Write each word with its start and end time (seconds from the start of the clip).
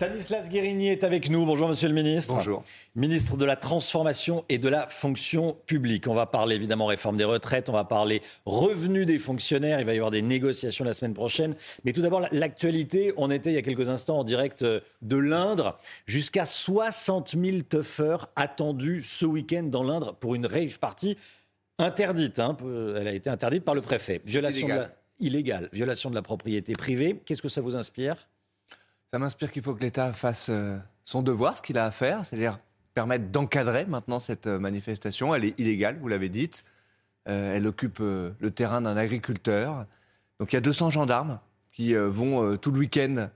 Stanislas 0.00 0.48
Guérini 0.48 0.88
est 0.88 1.04
avec 1.04 1.28
nous. 1.28 1.44
Bonjour, 1.44 1.68
monsieur 1.68 1.88
le 1.88 1.92
ministre. 1.92 2.32
Bonjour. 2.32 2.64
Ministre 2.94 3.36
de 3.36 3.44
la 3.44 3.54
Transformation 3.54 4.46
et 4.48 4.56
de 4.56 4.70
la 4.70 4.86
Fonction 4.86 5.58
publique. 5.66 6.08
On 6.08 6.14
va 6.14 6.24
parler 6.24 6.56
évidemment 6.56 6.86
réforme 6.86 7.18
des 7.18 7.24
retraites, 7.24 7.68
on 7.68 7.74
va 7.74 7.84
parler 7.84 8.22
revenus 8.46 9.04
des 9.04 9.18
fonctionnaires. 9.18 9.78
Il 9.78 9.84
va 9.84 9.92
y 9.92 9.96
avoir 9.96 10.10
des 10.10 10.22
négociations 10.22 10.86
la 10.86 10.94
semaine 10.94 11.12
prochaine. 11.12 11.54
Mais 11.84 11.92
tout 11.92 12.00
d'abord, 12.00 12.26
l'actualité. 12.32 13.12
On 13.18 13.30
était 13.30 13.50
il 13.50 13.56
y 13.56 13.58
a 13.58 13.62
quelques 13.62 13.90
instants 13.90 14.20
en 14.20 14.24
direct 14.24 14.62
euh, 14.62 14.80
de 15.02 15.18
l'Indre. 15.18 15.76
Jusqu'à 16.06 16.46
60 16.46 17.36
000 17.38 17.58
tuffeurs 17.68 18.30
attendus 18.36 19.02
ce 19.02 19.26
week-end 19.26 19.64
dans 19.64 19.82
l'Indre 19.82 20.14
pour 20.14 20.34
une 20.34 20.46
rave 20.46 20.78
party 20.78 21.18
interdite. 21.76 22.38
Hein. 22.38 22.56
Elle 22.96 23.06
a 23.06 23.12
été 23.12 23.28
interdite 23.28 23.64
par 23.64 23.74
le 23.74 23.82
préfet. 23.82 24.22
Violation 24.24 24.66
de 24.66 24.72
la... 24.72 24.90
illégale. 25.18 25.68
Violation 25.74 26.08
de 26.08 26.14
la 26.14 26.22
propriété 26.22 26.72
privée. 26.72 27.20
Qu'est-ce 27.26 27.42
que 27.42 27.50
ça 27.50 27.60
vous 27.60 27.76
inspire? 27.76 28.29
Ça 29.12 29.18
m'inspire 29.18 29.50
qu'il 29.50 29.62
faut 29.62 29.74
que 29.74 29.82
l'État 29.82 30.12
fasse 30.12 30.48
euh, 30.50 30.78
son 31.04 31.22
devoir, 31.22 31.56
ce 31.56 31.62
qu'il 31.62 31.78
a 31.78 31.84
à 31.84 31.90
faire, 31.90 32.24
c'est-à-dire 32.24 32.60
permettre 32.94 33.26
d'encadrer 33.26 33.84
maintenant 33.86 34.20
cette 34.20 34.46
euh, 34.46 34.58
manifestation. 34.58 35.34
Elle 35.34 35.44
est 35.46 35.58
illégale, 35.58 35.98
vous 36.00 36.08
l'avez 36.08 36.28
dit. 36.28 36.50
Euh, 37.28 37.56
elle 37.56 37.66
occupe 37.66 37.98
le 37.98 38.50
terrain 38.50 38.80
d'un 38.80 38.96
agriculteur. 38.96 39.84
Donc 40.38 40.52
il 40.52 40.56
y 40.56 40.58
a 40.58 40.62
200 40.62 40.90
gendarmes 40.90 41.40
qui 41.72 41.94
vont 41.94 42.56
tout 42.56 42.72
le 42.72 42.78
week-end 42.78 43.28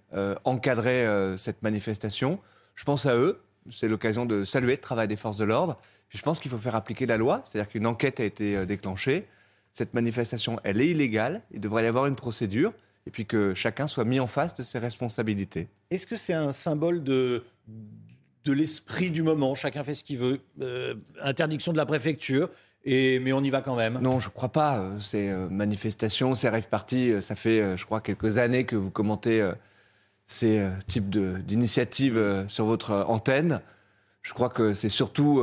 encadrer 0.44 1.06
cette 1.38 1.62
manifestation. 1.62 2.40
Je 2.74 2.84
pense 2.84 3.06
à 3.06 3.14
eux. 3.14 3.40
C'est 3.70 3.88
l'occasion 3.88 4.26
de 4.26 4.44
saluer 4.44 4.72
le 4.72 4.78
travail 4.78 5.06
des 5.06 5.16
forces 5.16 5.38
de 5.38 5.44
l'ordre. 5.44 5.78
Je 6.08 6.20
pense 6.20 6.40
qu'il 6.40 6.50
faut 6.50 6.58
faire 6.58 6.74
appliquer 6.74 7.06
la 7.06 7.16
loi, 7.16 7.42
c'est-à-dire 7.44 7.70
qu'une 7.70 7.86
enquête 7.86 8.20
a 8.20 8.24
été 8.24 8.66
déclenchée. 8.66 9.28
Cette 9.70 9.94
manifestation, 9.94 10.58
elle 10.64 10.80
est 10.80 10.88
illégale. 10.88 11.42
Il 11.52 11.60
devrait 11.60 11.84
y 11.84 11.86
avoir 11.86 12.06
une 12.06 12.16
procédure 12.16 12.72
et 13.06 13.10
puis 13.10 13.26
que 13.26 13.54
chacun 13.54 13.86
soit 13.86 14.04
mis 14.04 14.20
en 14.20 14.26
face 14.26 14.54
de 14.54 14.62
ses 14.62 14.78
responsabilités. 14.78 15.68
Est-ce 15.90 16.06
que 16.06 16.16
c'est 16.16 16.32
un 16.32 16.52
symbole 16.52 17.02
de, 17.02 17.44
de 18.44 18.52
l'esprit 18.52 19.10
du 19.10 19.22
moment? 19.22 19.54
Chacun 19.54 19.84
fait 19.84 19.94
ce 19.94 20.04
qu'il 20.04 20.18
veut. 20.18 20.40
Euh, 20.60 20.94
interdiction 21.20 21.72
de 21.72 21.76
la 21.76 21.86
préfecture. 21.86 22.48
Et, 22.86 23.18
mais 23.20 23.32
on 23.32 23.42
y 23.42 23.50
va 23.50 23.62
quand 23.62 23.76
même. 23.76 23.98
Non, 24.00 24.20
je 24.20 24.28
ne 24.28 24.32
crois 24.32 24.50
pas. 24.50 24.78
Euh, 24.78 25.00
ces 25.00 25.30
euh, 25.30 25.48
manifestations, 25.48 26.34
ces 26.34 26.48
rêves 26.48 26.68
parties, 26.68 27.20
ça 27.22 27.34
fait, 27.34 27.76
je 27.76 27.84
crois, 27.84 28.00
quelques 28.00 28.38
années 28.38 28.64
que 28.64 28.76
vous 28.76 28.90
commentez 28.90 29.50
ces 30.26 30.66
types 30.86 31.10
d'initiatives 31.10 32.44
sur 32.48 32.64
votre 32.64 33.04
antenne. 33.08 33.60
Je 34.22 34.32
crois 34.32 34.48
que 34.48 34.72
c'est 34.72 34.88
surtout 34.88 35.42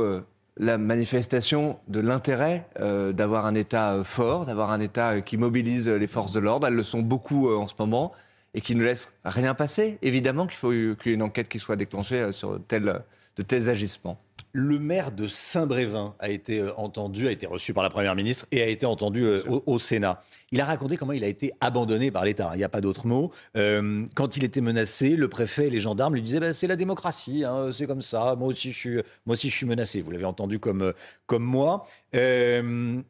la 0.56 0.78
manifestation 0.78 1.78
de 1.88 2.00
l'intérêt 2.00 2.66
euh, 2.80 3.12
d'avoir 3.12 3.46
un 3.46 3.54
État 3.54 3.94
euh, 3.94 4.04
fort, 4.04 4.46
d'avoir 4.46 4.70
un 4.70 4.80
État 4.80 5.12
euh, 5.12 5.20
qui 5.20 5.36
mobilise 5.36 5.88
les 5.88 6.06
forces 6.06 6.32
de 6.32 6.40
l'ordre. 6.40 6.66
Elles 6.66 6.74
le 6.74 6.82
sont 6.82 7.00
beaucoup 7.00 7.50
en 7.50 7.66
ce 7.66 7.74
moment 7.78 8.12
et 8.54 8.60
qui 8.60 8.74
ne 8.74 8.84
laissent 8.84 9.14
rien 9.24 9.54
passer. 9.54 9.98
Évidemment 10.02 10.46
qu'il 10.46 10.58
faut 10.58 10.70
qu'il 10.70 10.96
y 11.06 11.10
ait 11.10 11.14
une 11.14 11.22
enquête 11.22 11.48
qui 11.48 11.58
soit 11.58 11.76
déclenchée 11.76 12.32
sur 12.32 12.58
de 12.58 13.42
tels 13.42 13.68
agissements 13.68 14.18
le 14.52 14.78
maire 14.78 15.12
de 15.12 15.26
Saint-Brévin 15.26 16.14
a 16.18 16.28
été 16.28 16.58
euh, 16.58 16.74
entendu, 16.76 17.26
a 17.26 17.30
été 17.30 17.46
reçu 17.46 17.72
par 17.72 17.82
la 17.82 17.88
Première 17.90 18.14
ministre 18.14 18.46
et 18.50 18.62
a 18.62 18.66
été 18.66 18.84
entendu 18.84 19.24
euh, 19.24 19.42
au, 19.48 19.78
Sénat. 19.78 20.22
Il 20.50 20.60
a 20.60 20.66
raconté 20.66 20.98
comment 20.98 21.12
il 21.12 21.24
a 21.24 21.26
été 21.28 21.52
abandonné 21.60 22.10
par 22.10 22.24
l'État. 22.24 22.50
Il 22.54 22.58
n'y 22.58 22.64
a 22.64 22.68
pas 22.68 22.82
d'autre 22.82 23.06
mot. 23.06 23.32
Euh, 23.56 24.04
quand 24.14 24.36
il 24.36 24.44
était 24.44 24.60
menacé, 24.60 25.16
le 25.16 25.28
préfet 25.28 25.68
et 25.68 25.70
les 25.70 25.80
gendarmes 25.80 26.14
lui 26.14 26.22
disaient 26.22 26.40
bah, 26.40 26.52
c'est 26.52 26.66
la 26.66 26.76
démocratie, 26.76 27.44
hein, 27.44 27.70
c'est 27.72 27.86
comme 27.86 28.02
ça. 28.02 28.36
Moi 28.36 28.48
aussi, 28.48 28.72
je 28.72 28.78
suis, 28.78 28.94
moi 29.24 29.34
aussi, 29.34 29.48
je 29.48 29.56
suis 29.56 29.66
menacé. 29.66 30.02
Vous 30.02 30.10
l'avez 30.10 30.26
entendu 30.26 30.58
comme, 30.58 30.92
comme 31.26 31.44
moi. 31.44 31.86
Est-ce 32.12 33.06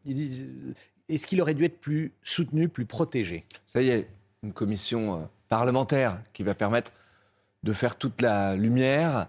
qu'il 1.26 1.42
aurait 1.42 1.54
dû 1.54 1.64
être 1.64 1.80
plus 1.80 2.12
soutenu, 2.22 2.68
plus 2.68 2.86
protégé? 2.86 3.44
Ça 3.66 3.82
y 3.82 3.88
est, 3.88 4.06
une 4.44 4.52
commission 4.52 5.28
parlementaire 5.48 6.20
qui 6.32 6.44
va 6.44 6.54
permettre 6.54 6.92
de 7.64 7.72
faire 7.72 7.96
toute 7.96 8.22
la 8.22 8.54
lumière 8.54 9.26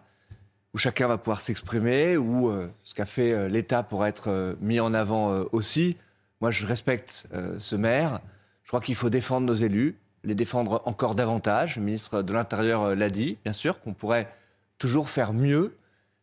où 0.74 0.78
chacun 0.78 1.08
va 1.08 1.18
pouvoir 1.18 1.42
s'exprimer, 1.42 2.18
où 2.18 2.50
euh, 2.50 2.68
ce 2.84 2.96
qu'a 2.96 3.06
fait 3.06 3.32
euh, 3.32 3.48
l'État 3.48 3.84
pourra 3.84 4.10
être 4.10 4.30
euh, 4.30 4.56
mis 4.60 4.80
en 4.80 4.94
avant 4.94 5.44
aussi. 5.52 5.98
Moi, 6.42 6.52
je 6.52 6.66
respecte 6.66 7.26
ce 7.58 7.76
maire. 7.78 8.20
Je 8.64 8.68
crois 8.68 8.82
qu'il 8.82 8.96
faut 8.96 9.10
défendre 9.10 9.48
nos 9.48 9.54
élus, 9.54 9.96
les 10.26 10.36
défendre 10.36 10.82
encore 10.84 11.16
davantage. 11.16 11.78
Le 11.78 11.84
ministre 11.84 12.22
de 12.22 12.34
l'Intérieur 12.34 12.96
l'a 12.96 13.10
dit, 13.10 13.38
bien 13.46 13.54
sûr, 13.54 13.80
qu'on 13.80 13.94
pourrait 13.94 14.30
toujours 14.78 15.10
faire 15.10 15.32
mieux. 15.32 15.78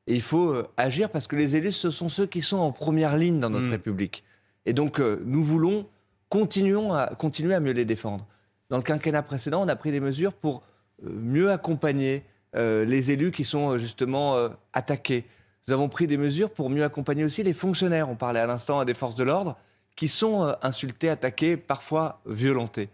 Et 0.06 0.14
il 0.14 0.20
faut 0.20 0.62
agir 0.76 1.08
parce 1.08 1.26
que 1.26 1.36
les 1.36 1.56
élus, 1.56 1.72
ce 1.72 1.88
sont 1.88 2.10
ceux 2.10 2.26
qui 2.26 2.42
sont 2.42 2.58
en 2.58 2.70
première 2.70 3.16
ligne 3.16 3.40
dans 3.40 3.48
notre 3.48 3.68
mmh. 3.68 3.70
République. 3.70 4.24
Et 4.66 4.74
donc, 4.74 4.98
nous 4.98 5.42
voulons 5.42 5.86
continuons 6.28 6.92
à, 6.92 7.06
continuer 7.06 7.54
à 7.54 7.60
mieux 7.60 7.72
les 7.72 7.86
défendre. 7.86 8.26
Dans 8.68 8.76
le 8.76 8.82
quinquennat 8.82 9.22
précédent, 9.22 9.64
on 9.64 9.68
a 9.68 9.76
pris 9.76 9.90
des 9.90 10.00
mesures 10.00 10.34
pour 10.34 10.62
mieux 11.02 11.50
accompagner 11.50 12.24
euh, 12.56 12.84
les 12.84 13.12
élus 13.12 13.30
qui 13.30 13.44
sont 13.44 13.70
euh, 13.70 13.78
justement 13.78 14.34
euh, 14.34 14.48
attaqués. 14.72 15.24
Nous 15.66 15.72
avons 15.72 15.88
pris 15.88 16.08
des 16.08 16.16
mesures 16.16 16.50
pour 16.50 16.68
mieux 16.68 16.82
accompagner 16.82 17.24
aussi 17.24 17.44
les 17.44 17.52
fonctionnaires. 17.52 18.08
On 18.08 18.16
parlait 18.16 18.40
à 18.40 18.46
l'instant 18.46 18.84
des 18.84 18.94
forces 18.94 19.14
de 19.14 19.22
l'ordre 19.22 19.56
qui 19.94 20.08
sont 20.08 20.54
insultés, 20.62 21.08
attaqués, 21.08 21.56
parfois 21.56 22.20
violentés. 22.26 22.88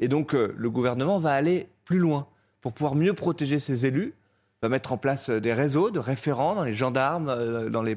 Et 0.00 0.08
donc 0.08 0.32
le 0.32 0.70
gouvernement 0.70 1.20
va 1.20 1.32
aller 1.32 1.68
plus 1.84 1.98
loin 1.98 2.26
pour 2.60 2.72
pouvoir 2.72 2.96
mieux 2.96 3.12
protéger 3.12 3.60
ces 3.60 3.86
élus, 3.86 4.14
va 4.62 4.68
mettre 4.68 4.92
en 4.92 4.98
place 4.98 5.30
des 5.30 5.52
réseaux 5.52 5.90
de 5.90 6.00
référents 6.00 6.56
dans 6.56 6.64
les 6.64 6.74
gendarmes, 6.74 7.68
dans 7.70 7.82
les, 7.82 7.96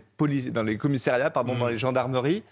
dans 0.52 0.64
les 0.64 0.78
commissariats, 0.78 1.32
pardon, 1.32 1.58
dans 1.58 1.66
mmh. 1.66 1.72
les 1.72 1.80
gendarmeries, 1.80 2.44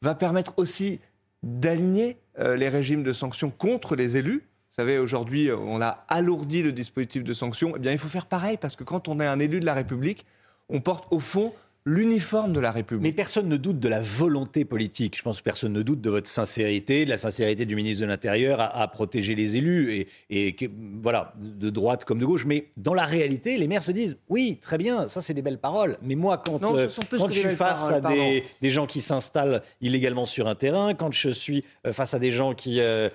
va 0.00 0.14
permettre 0.14 0.54
aussi 0.56 1.00
d'aligner 1.42 2.16
les 2.38 2.70
régimes 2.70 3.02
de 3.02 3.12
sanctions 3.12 3.50
contre 3.50 3.94
les 3.94 4.16
élus 4.16 4.42
vous 4.72 4.76
savez, 4.76 4.96
aujourd'hui, 4.96 5.50
on 5.52 5.82
a 5.82 6.02
alourdi 6.08 6.62
le 6.62 6.72
dispositif 6.72 7.22
de 7.24 7.34
sanctions. 7.34 7.74
Eh 7.76 7.78
bien, 7.78 7.92
il 7.92 7.98
faut 7.98 8.08
faire 8.08 8.24
pareil, 8.24 8.56
parce 8.56 8.74
que 8.74 8.84
quand 8.84 9.06
on 9.06 9.20
est 9.20 9.26
un 9.26 9.38
élu 9.38 9.60
de 9.60 9.66
la 9.66 9.74
République, 9.74 10.24
on 10.70 10.80
porte 10.80 11.04
au 11.10 11.20
fond 11.20 11.52
l'uniforme 11.84 12.52
de 12.52 12.60
la 12.60 12.70
République. 12.70 13.02
Mais 13.02 13.12
personne 13.12 13.48
ne 13.48 13.56
doute 13.56 13.80
de 13.80 13.88
la 13.88 14.00
volonté 14.00 14.64
politique. 14.64 15.16
Je 15.16 15.22
pense 15.22 15.40
que 15.40 15.44
personne 15.44 15.72
ne 15.72 15.82
doute 15.82 16.00
de 16.00 16.10
votre 16.10 16.30
sincérité, 16.30 17.04
de 17.04 17.10
la 17.10 17.16
sincérité 17.16 17.66
du 17.66 17.74
ministre 17.74 18.02
de 18.02 18.06
l'Intérieur 18.06 18.60
à, 18.60 18.86
protéger 18.88 19.34
les 19.34 19.56
élus, 19.56 20.06
et, 20.30 20.56
voilà, 21.02 21.32
de 21.38 21.70
droite 21.70 22.04
comme 22.04 22.18
de 22.18 22.26
gauche. 22.26 22.44
Mais 22.44 22.68
dans 22.76 22.94
la 22.94 23.04
réalité, 23.04 23.58
les 23.58 23.66
maires 23.66 23.82
se 23.82 23.92
disent 23.92 24.16
oui, 24.28 24.58
très 24.60 24.78
bien, 24.78 25.08
ça 25.08 25.20
c'est 25.20 25.34
des 25.34 25.42
belles 25.42 25.58
paroles. 25.58 25.98
Mais 26.02 26.14
moi, 26.14 26.38
quand, 26.38 26.62
euh, 26.62 26.88
quand 27.10 27.30
je 27.30 27.38
suis 27.38 27.56
face 27.56 27.90
à 27.90 28.00
des, 28.00 28.70
gens 28.70 28.86
qui 28.86 29.00
s'installent 29.00 29.62
illégalement 29.80 30.26
sur 30.26 30.46
un 30.46 30.54
terrain, 30.54 30.94
quand 30.94 31.12
je 31.12 31.30
suis 31.30 31.64
euh, 31.86 31.92
face 31.92 32.14
à 32.14 32.18
des 32.18 32.30
gens 32.30 32.54
qui 32.54 32.80
euh, 32.80 33.10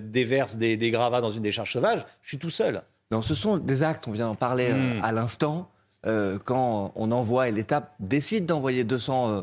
déversent 0.00 0.56
des, 0.56 0.90
gravats 0.90 1.20
dans 1.20 1.30
une 1.30 1.42
décharge 1.42 1.72
sauvage, 1.72 2.04
je 2.22 2.28
suis 2.28 2.38
tout 2.38 2.50
seul. 2.50 2.82
Non, 3.12 3.22
ce 3.22 3.34
sont 3.34 3.56
des 3.56 3.82
actes, 3.82 4.08
on 4.08 4.12
vient 4.12 4.26
d'en 4.26 4.34
parler 4.34 4.72
hmm. 4.72 5.00
à 5.02 5.12
l'instant. 5.12 5.70
Euh, 6.06 6.38
quand 6.42 6.92
on 6.94 7.12
envoie 7.12 7.48
et 7.48 7.52
l'État 7.52 7.94
décide 8.00 8.46
d'envoyer 8.46 8.84
200 8.84 9.28
euh, 9.28 9.40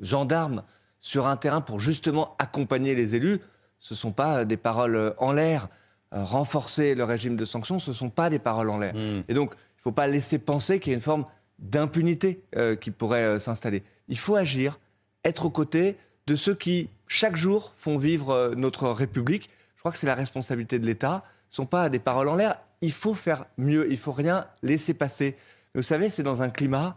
gendarmes 0.00 0.64
sur 1.00 1.26
un 1.28 1.36
terrain 1.36 1.60
pour 1.60 1.78
justement 1.78 2.34
accompagner 2.38 2.94
les 2.94 3.14
élus, 3.14 3.38
ce 3.78 3.94
ne 3.94 3.98
sont 3.98 4.10
pas 4.10 4.44
des 4.44 4.56
paroles 4.56 4.96
euh, 4.96 5.12
en 5.18 5.32
l'air. 5.32 5.68
renforcer 6.10 6.94
le 6.94 7.04
régime 7.04 7.36
de 7.36 7.44
sanctions, 7.44 7.78
ce 7.78 7.90
ne 7.90 7.94
sont 7.94 8.10
pas 8.10 8.30
des 8.30 8.38
paroles 8.38 8.68
en 8.68 8.78
l'air. 8.78 8.94
Et 9.28 9.34
donc, 9.34 9.52
il 9.52 9.78
ne 9.78 9.82
faut 9.82 9.92
pas 9.92 10.06
laisser 10.06 10.38
penser 10.38 10.78
qu'il 10.78 10.90
y 10.90 10.94
a 10.94 10.96
une 10.96 11.00
forme 11.02 11.24
d'impunité 11.58 12.44
qui 12.82 12.90
pourrait 12.90 13.40
s'installer. 13.40 13.82
Il 14.08 14.18
faut 14.18 14.36
agir, 14.36 14.78
être 15.24 15.46
aux 15.46 15.50
côtés 15.50 15.96
de 16.26 16.36
ceux 16.36 16.54
qui, 16.54 16.90
chaque 17.06 17.36
jour, 17.36 17.72
font 17.74 17.96
vivre 17.96 18.52
notre 18.56 18.90
République. 18.90 19.48
Je 19.74 19.80
crois 19.80 19.90
que 19.90 19.96
c'est 19.96 20.06
la 20.06 20.14
responsabilité 20.14 20.78
de 20.78 20.84
l'État. 20.84 21.24
Ce 21.48 21.54
ne 21.54 21.64
sont 21.64 21.66
pas 21.66 21.88
des 21.88 21.98
paroles 21.98 22.28
en 22.28 22.36
l'air. 22.36 22.56
Il 22.82 22.92
faut 22.92 23.14
faire 23.14 23.46
mieux. 23.56 23.86
Il 23.86 23.92
ne 23.92 23.96
faut 23.96 24.12
rien 24.12 24.46
laisser 24.62 24.92
passer. 24.92 25.34
Vous 25.74 25.82
savez, 25.82 26.10
c'est 26.10 26.22
dans 26.22 26.42
un 26.42 26.50
climat 26.50 26.96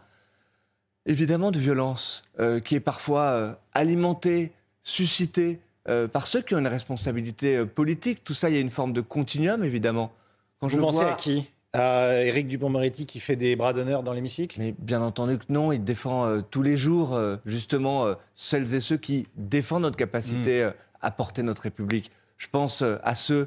évidemment 1.06 1.50
de 1.50 1.58
violence 1.58 2.24
euh, 2.40 2.60
qui 2.60 2.74
est 2.74 2.80
parfois 2.80 3.22
euh, 3.22 3.52
alimenté, 3.72 4.52
suscité 4.82 5.60
euh, 5.88 6.08
par 6.08 6.26
ceux 6.26 6.42
qui 6.42 6.54
ont 6.54 6.58
une 6.58 6.66
responsabilité 6.66 7.64
politique. 7.64 8.22
Tout 8.24 8.34
ça, 8.34 8.50
il 8.50 8.54
y 8.54 8.58
a 8.58 8.60
une 8.60 8.70
forme 8.70 8.92
de 8.92 9.00
continuum, 9.00 9.64
évidemment. 9.64 10.12
Quand 10.60 10.68
Vous 10.68 10.76
je 10.76 10.80
pensez 10.80 11.04
à 11.04 11.14
qui? 11.14 11.48
À 11.72 12.24
Éric 12.24 12.48
Dupont-Moretti 12.48 13.06
qui 13.06 13.20
fait 13.20 13.36
des 13.36 13.54
bras 13.54 13.72
d'honneur 13.72 14.02
dans 14.02 14.12
l'hémicycle? 14.12 14.58
Mais 14.58 14.74
bien 14.78 15.02
entendu 15.02 15.38
que 15.38 15.44
non, 15.50 15.72
il 15.72 15.84
défend 15.84 16.40
tous 16.50 16.62
les 16.62 16.76
jours 16.76 17.18
justement 17.44 18.06
celles 18.34 18.74
et 18.74 18.80
ceux 18.80 18.96
qui 18.96 19.26
défendent 19.36 19.82
notre 19.82 19.98
capacité 19.98 20.64
hmm. 20.64 20.72
à 21.02 21.10
porter 21.10 21.42
notre 21.42 21.62
République. 21.62 22.10
Je 22.38 22.46
pense 22.50 22.82
à 22.82 23.14
ceux 23.14 23.46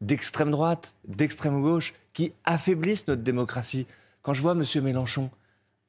d'extrême 0.00 0.52
droite, 0.52 0.94
d'extrême 1.06 1.60
gauche 1.60 1.92
qui 2.14 2.32
affaiblissent 2.44 3.08
notre 3.08 3.22
démocratie. 3.22 3.86
Quand 4.26 4.34
je 4.34 4.42
vois 4.42 4.54
M. 4.54 4.64
Mélenchon 4.82 5.30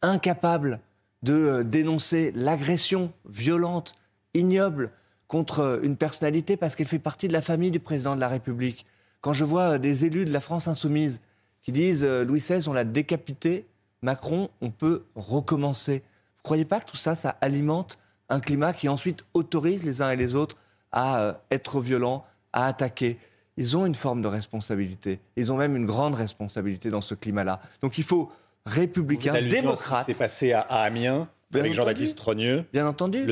incapable 0.04 0.80
de 1.24 1.34
euh, 1.34 1.64
dénoncer 1.64 2.32
l'agression 2.36 3.12
violente, 3.28 3.96
ignoble 4.36 4.92
contre 5.28 5.62
euh, 5.62 5.80
une 5.82 5.98
personnalité 5.98 6.56
parce 6.56 6.76
qu'elle 6.76 6.86
fait 6.86 7.00
partie 7.00 7.28
de 7.28 7.34
la 7.34 7.42
famille 7.42 7.72
du 7.72 7.80
président 7.80 8.14
de 8.14 8.20
la 8.20 8.28
République, 8.28 8.86
quand 9.22 9.34
je 9.34 9.44
vois 9.44 9.74
euh, 9.74 9.78
des 9.80 10.06
élus 10.06 10.24
de 10.24 10.32
la 10.32 10.40
France 10.40 10.68
insoumise 10.68 11.20
qui 11.64 11.72
disent 11.72 12.06
Louis 12.06 12.38
XVI, 12.38 12.70
on 12.70 12.74
l'a 12.74 12.84
décapité, 12.84 13.66
Macron, 14.04 14.52
on 14.62 14.70
peut 14.70 15.06
recommencer. 15.16 16.04
Vous 16.36 16.42
ne 16.42 16.44
croyez 16.44 16.66
pas 16.66 16.80
que 16.80 16.86
tout 16.86 16.96
ça, 16.96 17.16
ça 17.16 17.36
alimente 17.42 17.98
un 18.30 18.40
climat 18.40 18.72
qui 18.72 18.88
ensuite 18.88 19.26
autorise 19.34 19.84
les 19.84 20.04
uns 20.04 20.12
et 20.12 20.16
les 20.16 20.36
autres 20.36 20.58
à 20.92 21.42
être 21.50 21.82
violents, 21.82 22.24
à 22.54 22.68
attaquer? 22.68 23.18
Ils 23.58 23.76
ont 23.76 23.86
une 23.86 23.96
forme 23.96 24.22
de 24.22 24.28
responsabilité. 24.28 25.20
Ils 25.36 25.52
ont 25.52 25.58
même 25.58 25.76
une 25.76 25.86
grande 25.86 26.16
responsabilité 26.16 26.90
dans 26.90 27.02
ce 27.02 27.16
climat-là. 27.16 27.60
Donc 27.82 27.98
il 27.98 28.04
faut 28.04 28.32
républicain, 28.66 29.42
démocrate. 29.42 30.06
C'est 30.06 30.18
passé 30.18 30.54
à, 30.54 30.62
Amiens 30.62 31.28
avec 31.54 31.74
Jean-Baptiste 31.74 32.18
Trogneux. 32.18 32.66
Bien 32.72 32.88
entendu. 32.88 33.26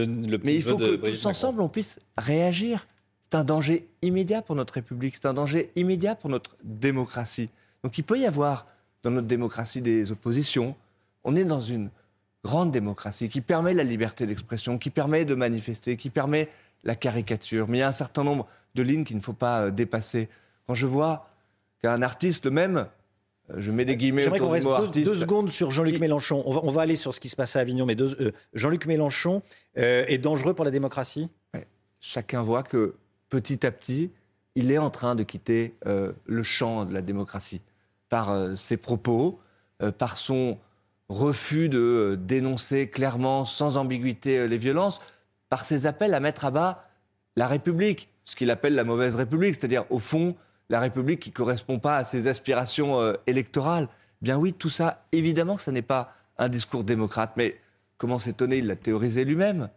Mais 0.43 0.55
il 0.55 0.63
faut 0.63 0.77
que 0.77 0.95
tous 0.95 1.25
ensemble, 1.25 1.61
on 1.61 1.69
puisse 1.69 1.99
réagir. 2.17 2.87
C'est 3.21 3.35
un 3.35 3.43
danger 3.43 3.87
immédiat 4.01 4.41
pour 4.41 4.55
notre 4.55 4.73
République. 4.73 5.15
C'est 5.15 5.27
un 5.27 5.33
danger 5.33 5.71
immédiat 5.75 6.15
pour 6.15 6.29
notre 6.29 6.55
démocratie. 6.63 7.49
Donc 7.83 7.97
il 7.97 8.03
peut 8.03 8.19
y 8.19 8.25
avoir 8.25 8.67
dans 9.03 9.11
notre 9.11 9.27
démocratie 9.27 9.81
des 9.81 10.11
oppositions. 10.11 10.75
On 11.23 11.35
est 11.35 11.43
dans 11.43 11.61
une 11.61 11.89
grande 12.43 12.71
démocratie 12.71 13.29
qui 13.29 13.41
permet 13.41 13.73
la 13.73 13.83
liberté 13.83 14.25
d'expression, 14.25 14.77
qui 14.77 14.89
permet 14.89 15.25
de 15.25 15.35
manifester, 15.35 15.97
qui 15.97 16.09
permet 16.09 16.49
la 16.83 16.95
caricature. 16.95 17.67
Mais 17.67 17.79
il 17.79 17.81
y 17.81 17.83
a 17.83 17.87
un 17.87 17.91
certain 17.91 18.23
nombre 18.23 18.47
de 18.75 18.83
lignes 18.83 19.03
qu'il 19.03 19.15
ne 19.15 19.21
faut 19.21 19.33
pas 19.33 19.63
euh, 19.63 19.71
dépasser. 19.71 20.29
Quand 20.67 20.75
je 20.75 20.85
vois 20.85 21.29
qu'un 21.81 22.01
artiste, 22.01 22.45
le 22.45 22.51
même, 22.51 22.87
euh, 23.49 23.55
je 23.57 23.71
mets 23.71 23.85
des 23.85 23.95
guillemets 23.95 24.27
autour 24.27 24.53
du 24.53 24.61
mot 24.61 24.71
artiste. 24.71 25.05
Deux 25.05 25.17
secondes 25.17 25.49
sur 25.49 25.71
Jean-Luc 25.71 25.99
Mélenchon. 25.99 26.43
On 26.45 26.71
va, 26.71 26.81
aller 26.81 26.95
sur 26.95 27.13
ce 27.13 27.19
qui 27.19 27.29
se 27.29 27.35
passe 27.35 27.55
à 27.55 27.61
Avignon, 27.61 27.85
mais 27.85 27.99
euh, 27.99 28.31
Jean-Luc 28.53 28.85
Mélenchon 28.85 29.41
est 29.75 30.17
dangereux 30.17 30.53
pour 30.53 30.65
la 30.65 30.71
démocratie? 30.71 31.29
Chacun 31.99 32.43
voit 32.43 32.63
que 32.63 32.95
petit 33.29 33.65
à 33.65 33.71
petit, 33.71 34.11
il 34.53 34.71
est 34.71 34.77
en 34.77 34.89
train 34.89 35.15
de 35.15 35.23
quitter 35.23 35.75
le 35.85 36.43
champ 36.43 36.85
de 36.85 36.93
la 36.93 37.01
démocratie 37.01 37.61
par 38.09 38.55
ses 38.55 38.77
propos, 38.77 39.39
par 39.97 40.17
son 40.17 40.59
refus 41.09 41.67
de 41.67 42.17
dénoncer 42.21 42.89
clairement, 42.89 43.43
sans 43.43 43.77
ambiguïté, 43.77 44.47
les 44.47 44.57
violences, 44.57 45.01
par 45.49 45.65
ses 45.65 45.87
appels 45.87 46.13
à 46.13 46.19
mettre 46.19 46.45
à 46.45 46.51
bas 46.51 46.85
la 47.35 47.47
République 47.47 48.09
ce 48.25 48.35
qu'il 48.35 48.51
appelle 48.51 48.75
la 48.75 48.83
mauvaise 48.83 49.15
République, 49.15 49.55
c'est-à-dire 49.55 49.85
au 49.89 49.99
fond 49.99 50.35
la 50.69 50.79
République 50.79 51.19
qui 51.19 51.29
ne 51.29 51.35
correspond 51.35 51.79
pas 51.79 51.97
à 51.97 52.03
ses 52.03 52.27
aspirations 52.27 52.99
euh, 52.99 53.13
électorales. 53.27 53.87
Bien 54.21 54.37
oui, 54.37 54.53
tout 54.53 54.69
ça, 54.69 55.05
évidemment 55.11 55.55
que 55.55 55.61
ce 55.61 55.71
n'est 55.71 55.81
pas 55.81 56.13
un 56.37 56.49
discours 56.49 56.83
démocrate, 56.83 57.33
mais 57.37 57.59
comment 57.97 58.19
s'étonner, 58.19 58.57
il 58.57 58.67
l'a 58.67 58.75
théorisé 58.75 59.25
lui-même. 59.25 59.69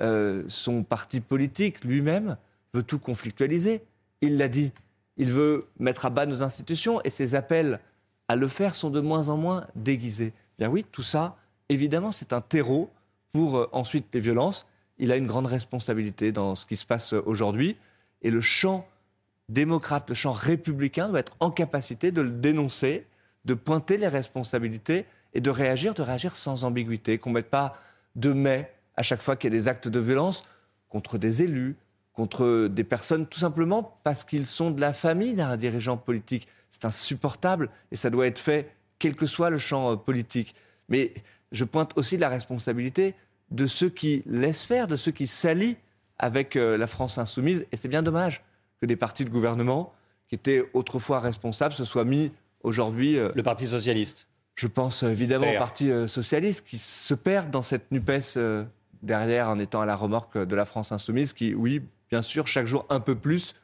Euh, 0.00 0.44
son 0.46 0.82
parti 0.84 1.20
politique 1.20 1.84
lui-même 1.84 2.36
veut 2.72 2.82
tout 2.82 2.98
conflictualiser. 2.98 3.82
Il 4.20 4.36
l'a 4.36 4.48
dit. 4.48 4.72
Il 5.16 5.30
veut 5.30 5.66
mettre 5.78 6.06
à 6.06 6.10
bas 6.10 6.26
nos 6.26 6.42
institutions 6.42 7.00
et 7.02 7.10
ses 7.10 7.34
appels 7.34 7.80
à 8.28 8.36
le 8.36 8.48
faire 8.48 8.74
sont 8.74 8.90
de 8.90 9.00
moins 9.00 9.28
en 9.28 9.36
moins 9.36 9.66
déguisés. 9.74 10.32
Bien 10.58 10.68
oui, 10.68 10.84
tout 10.90 11.02
ça, 11.02 11.36
évidemment, 11.68 12.12
c'est 12.12 12.32
un 12.32 12.40
terreau 12.40 12.90
pour 13.32 13.56
euh, 13.56 13.68
ensuite 13.72 14.06
les 14.12 14.20
violences. 14.20 14.66
Il 14.98 15.12
a 15.12 15.16
une 15.16 15.26
grande 15.26 15.46
responsabilité 15.46 16.32
dans 16.32 16.54
ce 16.54 16.66
qui 16.66 16.76
se 16.76 16.86
passe 16.86 17.12
aujourd'hui. 17.12 17.76
Et 18.26 18.30
le 18.32 18.40
champ 18.40 18.88
démocrate, 19.48 20.08
le 20.08 20.16
champ 20.16 20.32
républicain 20.32 21.08
doit 21.08 21.20
être 21.20 21.36
en 21.38 21.52
capacité 21.52 22.10
de 22.10 22.22
le 22.22 22.30
dénoncer, 22.30 23.06
de 23.44 23.54
pointer 23.54 23.98
les 23.98 24.08
responsabilités 24.08 25.06
et 25.32 25.40
de 25.40 25.48
réagir, 25.48 25.94
de 25.94 26.02
réagir 26.02 26.34
sans 26.34 26.64
ambiguïté, 26.64 27.18
qu'on 27.18 27.30
ne 27.30 27.36
mette 27.36 27.50
pas 27.50 27.80
de 28.16 28.32
mai 28.32 28.68
à 28.96 29.04
chaque 29.04 29.22
fois 29.22 29.36
qu'il 29.36 29.52
y 29.52 29.56
a 29.56 29.56
des 29.56 29.68
actes 29.68 29.86
de 29.86 30.00
violence 30.00 30.42
contre 30.88 31.18
des 31.18 31.42
élus, 31.42 31.76
contre 32.14 32.66
des 32.66 32.82
personnes, 32.82 33.28
tout 33.28 33.38
simplement 33.38 34.00
parce 34.02 34.24
qu'ils 34.24 34.46
sont 34.46 34.72
de 34.72 34.80
la 34.80 34.92
famille 34.92 35.34
d'un 35.34 35.56
dirigeant 35.56 35.96
politique. 35.96 36.48
C'est 36.68 36.84
insupportable 36.84 37.70
et 37.92 37.96
ça 37.96 38.10
doit 38.10 38.26
être 38.26 38.40
fait 38.40 38.74
quel 38.98 39.14
que 39.14 39.28
soit 39.28 39.50
le 39.50 39.58
champ 39.58 39.92
euh, 39.92 39.96
politique. 39.96 40.56
Mais 40.88 41.14
je 41.52 41.64
pointe 41.64 41.92
aussi 41.94 42.16
la 42.16 42.28
responsabilité 42.28 43.14
de 43.52 43.68
ceux 43.68 43.88
qui 43.88 44.24
laissent 44.26 44.64
faire, 44.64 44.88
de 44.88 44.96
ceux 44.96 45.12
qui 45.12 45.28
s'allient 45.28 45.76
avec 46.18 46.56
euh, 46.56 46.76
la 46.76 46.86
France 46.86 47.18
insoumise. 47.18 47.66
Et 47.72 47.76
c'est 47.76 47.88
bien 47.88 48.02
dommage 48.02 48.42
que 48.80 48.86
des 48.86 48.96
partis 48.96 49.24
de 49.24 49.30
gouvernement 49.30 49.92
qui 50.28 50.34
étaient 50.34 50.68
autrefois 50.74 51.20
responsables 51.20 51.74
se 51.74 51.84
soient 51.84 52.04
mis 52.04 52.32
aujourd'hui. 52.62 53.18
Euh, 53.18 53.30
le 53.34 53.42
Parti 53.42 53.66
socialiste. 53.66 54.28
Je 54.54 54.66
pense 54.66 55.02
évidemment 55.02 55.50
au 55.50 55.58
Parti 55.58 55.90
euh, 55.90 56.08
socialiste 56.08 56.64
qui 56.66 56.78
se 56.78 57.14
perd 57.14 57.50
dans 57.50 57.62
cette 57.62 57.90
NUPES 57.92 58.38
derrière 59.02 59.50
en 59.50 59.58
étant 59.58 59.82
à 59.82 59.86
la 59.86 59.94
remorque 59.94 60.38
de 60.38 60.56
la 60.56 60.64
France 60.64 60.92
insoumise 60.92 61.32
qui, 61.32 61.54
oui, 61.54 61.82
bien 62.10 62.22
sûr, 62.22 62.46
chaque 62.46 62.66
jour 62.66 62.86
un 62.88 63.00
peu 63.00 63.14
plus 63.14 63.54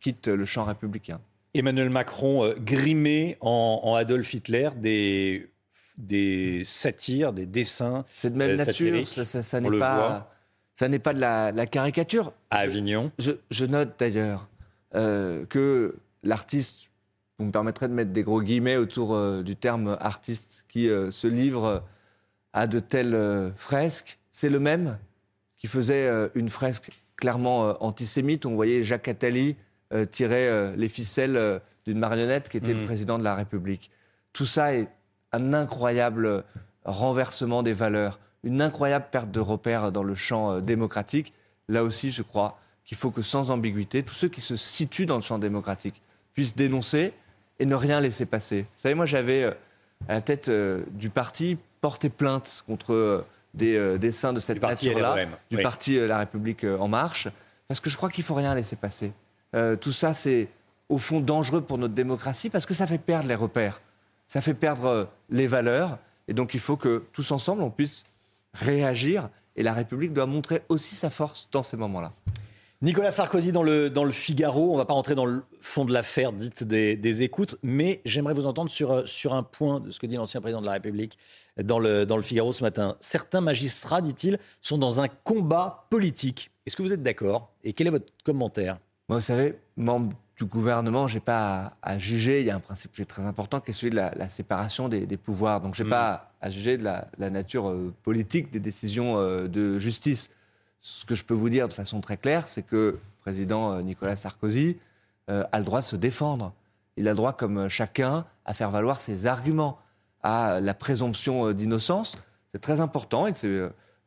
quitte 0.00 0.28
le 0.28 0.46
champ 0.46 0.64
républicain. 0.64 1.20
Emmanuel 1.52 1.90
Macron 1.90 2.52
grimé 2.58 3.36
en, 3.40 3.94
Adolf 3.94 4.32
Hitler 4.32 4.70
des, 4.76 5.50
des 5.98 6.62
satires, 6.64 7.34
des 7.34 7.44
dessins. 7.44 8.06
C'est 8.10 8.30
de 8.30 8.36
même 8.38 8.56
nature, 8.56 9.06
ça, 9.06 9.42
ça 9.42 9.60
n'est 9.60 9.78
pas 9.78 10.33
ça 10.74 10.88
n'est 10.88 10.98
pas 10.98 11.14
de 11.14 11.20
la, 11.20 11.66
caricature. 11.66 12.32
À 12.50 12.58
Avignon. 12.58 13.12
Je, 13.18 13.64
note 13.64 13.94
d'ailleurs 13.98 14.48
euh, 14.94 15.46
que 15.46 15.96
l'artiste, 16.22 16.90
vous 17.38 17.46
me 17.46 17.52
permettrez 17.52 17.88
de 17.88 17.92
mettre 17.92 18.12
des 18.12 18.22
gros 18.22 18.42
guillemets 18.42 18.76
autour 18.76 19.14
euh, 19.14 19.42
du 19.42 19.56
terme 19.56 19.96
artiste, 20.00 20.66
qui 20.68 20.88
euh, 20.88 21.10
se 21.10 21.26
livre 21.26 21.84
à 22.52 22.66
de 22.66 22.78
telles 22.78 23.52
fresques, 23.56 24.18
c'est 24.30 24.50
le 24.50 24.60
même 24.60 24.98
qui 25.56 25.66
faisait 25.66 26.08
une 26.36 26.48
fresque 26.48 26.90
clairement 27.16 27.82
antisémite. 27.82 28.46
On 28.46 28.54
voyait 28.54 28.84
Jacques 28.84 29.08
Attali 29.08 29.56
tirer 30.12 30.76
les 30.76 30.86
ficelles 30.86 31.60
d'une 31.84 31.98
marionnette 31.98 32.48
qui 32.48 32.58
était 32.58 32.74
le 32.74 32.82
mmh. 32.82 32.86
président 32.86 33.18
de 33.18 33.24
la 33.24 33.34
République. 33.34 33.90
Tout 34.32 34.46
ça 34.46 34.72
est 34.72 34.86
un 35.32 35.52
incroyable 35.52 36.44
renversement 36.84 37.64
des 37.64 37.72
valeurs 37.72 38.20
une 38.44 38.62
incroyable 38.62 39.06
perte 39.10 39.30
de 39.30 39.40
repères 39.40 39.90
dans 39.90 40.02
le 40.02 40.14
champ 40.14 40.52
euh, 40.52 40.60
démocratique. 40.60 41.32
Là 41.68 41.82
aussi, 41.82 42.10
je 42.10 42.22
crois 42.22 42.58
qu'il 42.84 42.96
faut 42.96 43.10
que 43.10 43.22
sans 43.22 43.50
ambiguïté, 43.50 44.02
tous 44.02 44.14
ceux 44.14 44.28
qui 44.28 44.42
se 44.42 44.56
situent 44.56 45.06
dans 45.06 45.16
le 45.16 45.22
champ 45.22 45.38
démocratique 45.38 46.00
puissent 46.34 46.54
dénoncer 46.54 47.12
et 47.58 47.66
ne 47.66 47.74
rien 47.74 48.00
laisser 48.00 48.26
passer. 48.26 48.62
Vous 48.62 48.80
savez, 48.82 48.94
moi, 48.94 49.06
j'avais 49.06 49.44
euh, 49.44 49.52
à 50.08 50.14
la 50.14 50.20
tête 50.20 50.48
euh, 50.48 50.82
du 50.90 51.08
parti 51.08 51.56
porté 51.80 52.10
plainte 52.10 52.64
contre 52.66 53.24
des 53.52 53.98
dessins 53.98 54.32
de 54.32 54.40
cette 54.40 54.60
nature-là, 54.60 55.26
du 55.50 55.58
parti 55.58 55.98
La 56.08 56.18
République 56.18 56.64
En 56.64 56.88
Marche, 56.88 57.28
parce 57.68 57.78
que 57.78 57.90
je 57.90 57.96
crois 57.96 58.08
qu'il 58.08 58.24
faut 58.24 58.34
rien 58.34 58.54
laisser 58.54 58.74
passer. 58.74 59.12
tout 59.82 59.92
ça, 59.92 60.14
c'est 60.14 60.48
au 60.88 60.96
fond 60.96 61.20
dangereux 61.20 61.60
pour 61.60 61.76
notre 61.76 61.92
démocratie 61.92 62.48
parce 62.48 62.64
que 62.64 62.72
ça 62.72 62.86
fait 62.86 62.96
perdre 62.96 63.28
les 63.28 63.34
repères, 63.34 63.82
ça 64.26 64.40
fait 64.40 64.54
perdre 64.54 65.10
les 65.28 65.46
valeurs, 65.46 65.98
et 66.26 66.32
donc 66.32 66.54
il 66.54 66.60
faut 66.60 66.78
que 66.78 67.04
tous 67.12 67.32
ensemble, 67.32 67.62
on 67.62 67.70
puisse 67.70 68.04
réagir. 68.54 69.28
Et 69.56 69.62
la 69.62 69.72
République 69.72 70.12
doit 70.12 70.26
montrer 70.26 70.62
aussi 70.68 70.94
sa 70.94 71.10
force 71.10 71.48
dans 71.52 71.62
ces 71.62 71.76
moments-là. 71.76 72.12
Nicolas 72.82 73.10
Sarkozy 73.10 73.50
dans 73.50 73.62
le, 73.62 73.88
dans 73.88 74.04
le 74.04 74.10
Figaro, 74.10 74.70
on 74.70 74.72
ne 74.72 74.78
va 74.78 74.84
pas 74.84 74.92
rentrer 74.92 75.14
dans 75.14 75.24
le 75.24 75.42
fond 75.60 75.86
de 75.86 75.92
l'affaire 75.92 76.32
dite 76.32 76.64
des, 76.64 77.22
écoutes, 77.22 77.56
mais 77.62 78.02
j'aimerais 78.04 78.34
vous 78.34 78.46
entendre 78.46 78.70
sur, 78.70 79.08
sur 79.08 79.32
un 79.32 79.42
point 79.42 79.80
de 79.80 79.90
ce 79.90 79.98
que 79.98 80.06
dit 80.06 80.16
l'ancien 80.16 80.42
président 80.42 80.60
de 80.60 80.66
la 80.66 80.72
République 80.72 81.16
dans 81.62 81.78
le, 81.78 82.04
dans 82.04 82.16
le 82.16 82.22
Figaro 82.22 82.52
ce 82.52 82.62
matin. 82.62 82.96
Certains 83.00 83.40
magistrats, 83.40 84.02
dit-il, 84.02 84.38
sont 84.60 84.76
dans 84.76 85.00
un 85.00 85.08
combat 85.08 85.86
politique. 85.88 86.50
Est-ce 86.66 86.76
que 86.76 86.82
vous 86.82 86.92
êtes 86.92 87.02
d'accord? 87.02 87.54
Et 87.62 87.72
quel 87.72 87.86
est 87.86 87.90
votre 87.90 88.12
commentaire? 88.22 88.78
Moi, 89.08 89.18
vous 89.18 89.24
savez, 89.24 89.58
membre 89.76 90.14
du 90.36 90.44
gouvernement, 90.44 91.08
je 91.08 91.14
n'ai 91.14 91.20
pas 91.20 91.76
à, 91.80 91.98
juger. 91.98 92.40
Il 92.40 92.46
y 92.46 92.50
a 92.50 92.56
un 92.56 92.60
principe 92.60 92.92
qui 92.92 93.02
est 93.02 93.06
très 93.06 93.24
important, 93.24 93.60
qui 93.60 93.70
est 93.70 93.74
celui 93.74 93.90
de 93.90 93.96
la, 93.96 94.28
séparation 94.28 94.88
des, 94.88 95.16
pouvoirs. 95.16 95.60
Donc, 95.60 95.74
je 95.74 95.82
n'ai 95.82 95.88
mm. 95.88 95.90
pas 95.90 96.33
à 96.44 96.50
juger 96.50 96.76
de 96.76 96.84
la, 96.84 97.30
nature 97.30 97.70
euh, 97.70 97.92
politique 98.02 98.50
des 98.52 98.60
décisions 98.60 99.16
euh, 99.16 99.48
de 99.48 99.78
justice. 99.78 100.30
Ce 100.80 101.04
que 101.06 101.14
je 101.14 101.24
peux 101.24 101.34
vous 101.34 101.48
dire 101.48 101.68
de 101.68 101.72
façon 101.72 102.00
très 102.00 102.18
claire, 102.18 102.48
c'est 102.48 102.62
que 102.62 102.76
le 102.76 103.00
président 103.20 103.72
euh, 103.72 103.82
Nicolas 103.82 104.14
Sarkozy 104.14 104.76
a 105.26 105.58
le 105.58 105.64
droit 105.64 105.80
de 105.80 105.86
se 105.86 105.96
défendre. 105.96 106.52
Il 106.98 107.08
a 107.08 107.12
le 107.12 107.16
droit, 107.16 107.32
comme 107.32 107.70
chacun, 107.70 108.26
à 108.44 108.52
faire 108.52 108.70
valoir 108.70 109.00
ses 109.00 109.26
arguments, 109.26 109.78
à 110.22 110.60
la 110.60 110.74
présomption 110.74 111.50
d'innocence. 111.52 112.18
C'est 112.52 112.60
très 112.60 112.80
important. 112.80 113.26
Et 113.26 113.32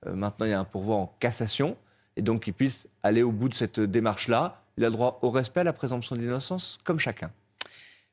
maintenant, 0.06 0.46
il 0.46 0.52
y 0.52 0.54
a 0.54 0.60
un 0.60 0.64
pourvoi 0.64 0.96
en 0.96 1.12
cassation. 1.20 1.76
Et 2.18 2.22
donc, 2.22 2.44
qu'il 2.44 2.54
puisse 2.54 2.88
aller 3.02 3.24
au 3.24 3.32
bout 3.32 3.50
de 3.50 3.56
cette 3.56 3.80
démarche-là 3.80 4.62
il 4.78 4.84
a 4.86 4.88
le 4.88 4.94
droit 4.94 5.20
au 5.22 5.32
respect, 5.32 5.62
à 5.62 5.64
la 5.64 5.74
présomption 5.74 6.16
d'innocence, 6.16 6.78
comme 6.84 7.00
chacun. 7.00 7.32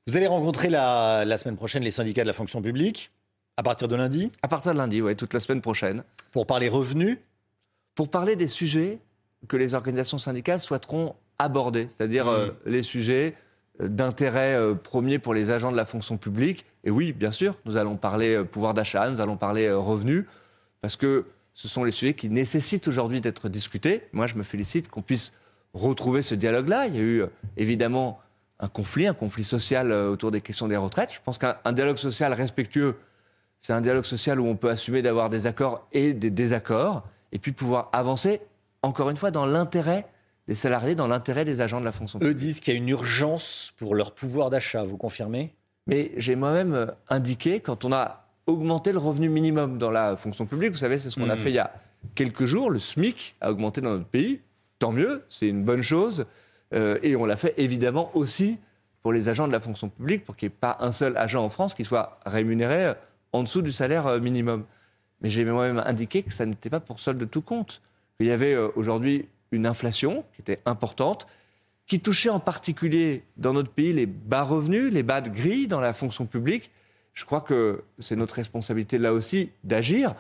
Vous 0.07 0.17
allez 0.17 0.27
rencontrer 0.27 0.69
la, 0.69 1.37
semaine 1.37 1.57
prochaine 1.57 1.83
les 1.83 1.91
syndicats 1.91 2.23
de 2.23 2.27
la 2.27 2.33
fonction 2.33 2.63
publique, 2.63 3.11
à 3.57 3.63
partir 3.63 3.89
de 3.89 3.97
lundi 3.97 4.31
À 4.43 4.49
partir 4.49 4.73
de 4.73 4.79
lundi, 4.79 5.01
oui, 5.01 5.17
toute 5.17 5.35
la 5.35 5.41
semaine 5.41 5.61
prochaine. 5.61 6.05
Pour 6.33 6.47
parler 6.47 6.69
revenus 6.69 7.19
Pour 7.95 8.11
parler 8.11 8.37
des 8.37 8.47
sujets 8.47 8.99
que 9.49 9.57
les 9.57 9.75
organisations 9.75 10.19
syndicales 10.19 10.61
souhaiteront 10.61 11.15
aborder, 11.39 11.87
c'est-à-dire 11.89 12.27
mmh. 12.27 12.29
euh, 12.29 12.51
les 12.67 12.83
sujets 12.83 13.35
euh, 13.81 13.89
d'intérêt 13.89 14.55
euh, 14.55 14.75
premier 14.75 15.19
pour 15.19 15.35
les 15.35 15.51
agents 15.51 15.73
de 15.73 15.77
la 15.77 15.85
fonction 15.85 16.17
publique. 16.17 16.65
Et 16.85 16.91
oui, 16.91 17.13
bien 17.13 17.31
sûr, 17.31 17.59
nous 17.65 17.77
allons 17.77 17.97
parler 17.97 18.43
pouvoir 18.45 18.75
d'achat, 18.75 19.09
nous 19.11 19.21
allons 19.21 19.37
parler 19.37 19.71
revenus, 19.71 20.25
parce 20.81 20.97
que 20.97 21.27
ce 21.55 21.69
sont 21.69 21.85
les 21.85 21.93
sujets 21.93 22.15
qui 22.15 22.31
nécessitent 22.31 22.89
aujourd'hui 22.89 23.21
d'être 23.21 23.49
discutés. 23.49 24.03
Moi, 24.13 24.27
je 24.27 24.35
me 24.35 24.43
félicite 24.43 24.89
qu'on 24.89 25.03
puisse 25.03 25.35
retrouver 25.73 26.23
ce 26.23 26.35
dialogue-là. 26.35 26.87
Il 26.89 26.95
y 26.95 26.99
a 26.99 27.03
eu 27.03 27.25
évidemment 27.57 28.21
un 28.61 28.69
conflit, 28.69 29.07
un 29.07 29.15
conflit 29.15 29.45
social 29.45 29.93
autour 29.93 30.31
des 30.31 30.41
questions 30.41 30.69
des 30.69 30.77
retraites. 30.77 31.13
Je 31.13 31.21
pense 31.25 31.39
qu'un 31.39 31.73
dialogue 31.73 31.97
social 31.97 32.33
respectueux, 32.33 32.97
c'est 33.65 33.73
un 33.73 33.81
dialogue 33.81 34.05
social 34.05 34.39
où 34.41 34.47
on 34.47 34.57
peut 34.57 34.69
assumer 34.69 35.01
d'avoir 35.01 35.31
des 35.31 35.47
accords 35.47 35.89
et 35.91 36.13
des 36.13 36.29
désaccords, 36.29 37.03
et 37.33 37.39
puis 37.39 37.53
pouvoir 37.53 37.89
avancer, 37.95 38.43
encore 38.83 39.09
une 39.09 39.17
fois, 39.17 39.31
dans 39.31 39.47
l'intérêt 39.47 40.05
des 40.47 40.55
salariés 40.55 40.95
dans 40.95 41.07
l'intérêt 41.07 41.47
des 41.47 41.63
agents 41.63 41.81
de 41.81 41.87
la 41.87 41.91
fonction 41.93 42.19
publique. 42.19 42.37
Eux 42.37 42.39
disent 42.39 42.61
qu'il 42.61 42.75
y 42.75 42.77
a 42.77 42.79
une 42.79 42.91
urgence 42.91 43.73
pour 43.79 43.95
leur 43.95 44.13
pouvoir 44.13 44.51
d'achat, 44.51 44.85
vous 44.85 44.99
confirmez? 44.99 45.55
Mais 45.87 46.13
j'ai 46.19 46.37
moi-même 46.37 46.75
euh, 46.75 46.87
indiqué, 47.09 47.61
quand 47.61 47.87
on 47.87 47.93
a 47.95 48.27
augmenté 48.47 48.93
le 48.93 48.99
revenu 48.99 49.31
minimum 49.31 49.79
dans 49.79 49.91
la 49.91 50.15
fonction 50.19 50.45
publique, 50.45 50.73
vous 50.73 50.77
savez, 50.77 50.99
c'est 50.99 51.09
ce 51.09 51.19
qu'on 51.19 51.31
a 51.31 51.35
Mhm. 51.35 51.41
fait 51.41 51.49
il 51.49 51.55
y 51.55 51.59
a 51.59 51.73
quelques 52.15 52.45
jours, 52.45 52.71
le 52.71 52.79
SMIC 52.79 53.35
a 53.41 53.51
augmenté 53.51 53.81
dans 53.81 53.93
notre 53.93 54.05
pays, 54.05 54.43
tant 54.79 54.93
mieux, 54.93 55.25
c'est 55.31 55.49
une 55.49 55.65
bonne 55.65 55.83
chose, 55.83 56.27
Euh, 56.75 56.99
et 57.03 57.15
on 57.15 57.25
l'a 57.25 57.37
fait 57.37 57.55
évidemment 57.57 58.11
aussi 58.15 58.59
pour 59.01 59.13
les 59.13 59.29
agents 59.29 59.47
de 59.47 59.53
la 59.53 59.61
fonction 59.61 59.89
publique, 59.89 60.25
pour 60.25 60.35
qu'il 60.35 60.49
n'y 60.49 60.53
ait 60.55 60.59
pas 60.61 60.77
un 60.81 60.91
seul 60.93 61.17
agent 61.17 61.43
en 61.43 61.49
France 61.49 61.73
qui 61.73 61.85
soit 61.85 62.19
rémunéré 62.27 62.87
euh, 62.87 62.95
en 63.35 63.43
dessous 63.43 63.63
du 63.63 63.73
salaire 63.73 64.07
euh, 64.07 64.21
minimum. 64.21 64.65
Mais 65.21 65.29
j'ai 65.29 65.45
moi-même 65.45 65.83
indiqué 65.85 66.23
que 66.23 66.33
ça 66.33 66.47
n'était 66.47 66.71
pas 66.71 66.81
pour 66.81 67.01
solde 67.01 67.19
de 67.19 67.25
tout 67.25 67.43
compte, 67.43 67.83
qu'il 68.17 68.29
y 68.29 68.31
avait 68.31 68.55
euh, 68.55 68.69
aujourd'hui 68.77 69.29
une 69.51 69.67
inflation 69.67 70.25
qui 70.35 70.41
était 70.41 70.61
importante, 70.67 71.27
qui 71.87 72.01
touchait 72.01 72.31
en 72.31 72.41
particulier 72.41 73.25
dans 73.37 73.53
notre 73.53 73.71
pays 73.71 73.93
les 73.93 74.07
bas 74.07 74.45
revenus, 74.45 74.93
les 74.93 75.03
bas 75.03 75.21
de 75.21 75.29
grille 75.29 75.67
dans 75.67 75.81
la 75.81 75.93
fonction 75.93 76.27
publique. 76.27 76.71
Je 77.13 77.25
crois 77.25 77.41
que 77.41 77.83
c'est 77.99 78.17
notre 78.17 78.37
responsabilité 78.37 78.99
là 78.99 79.13
aussi 79.13 79.51
d'agir. 79.65 80.15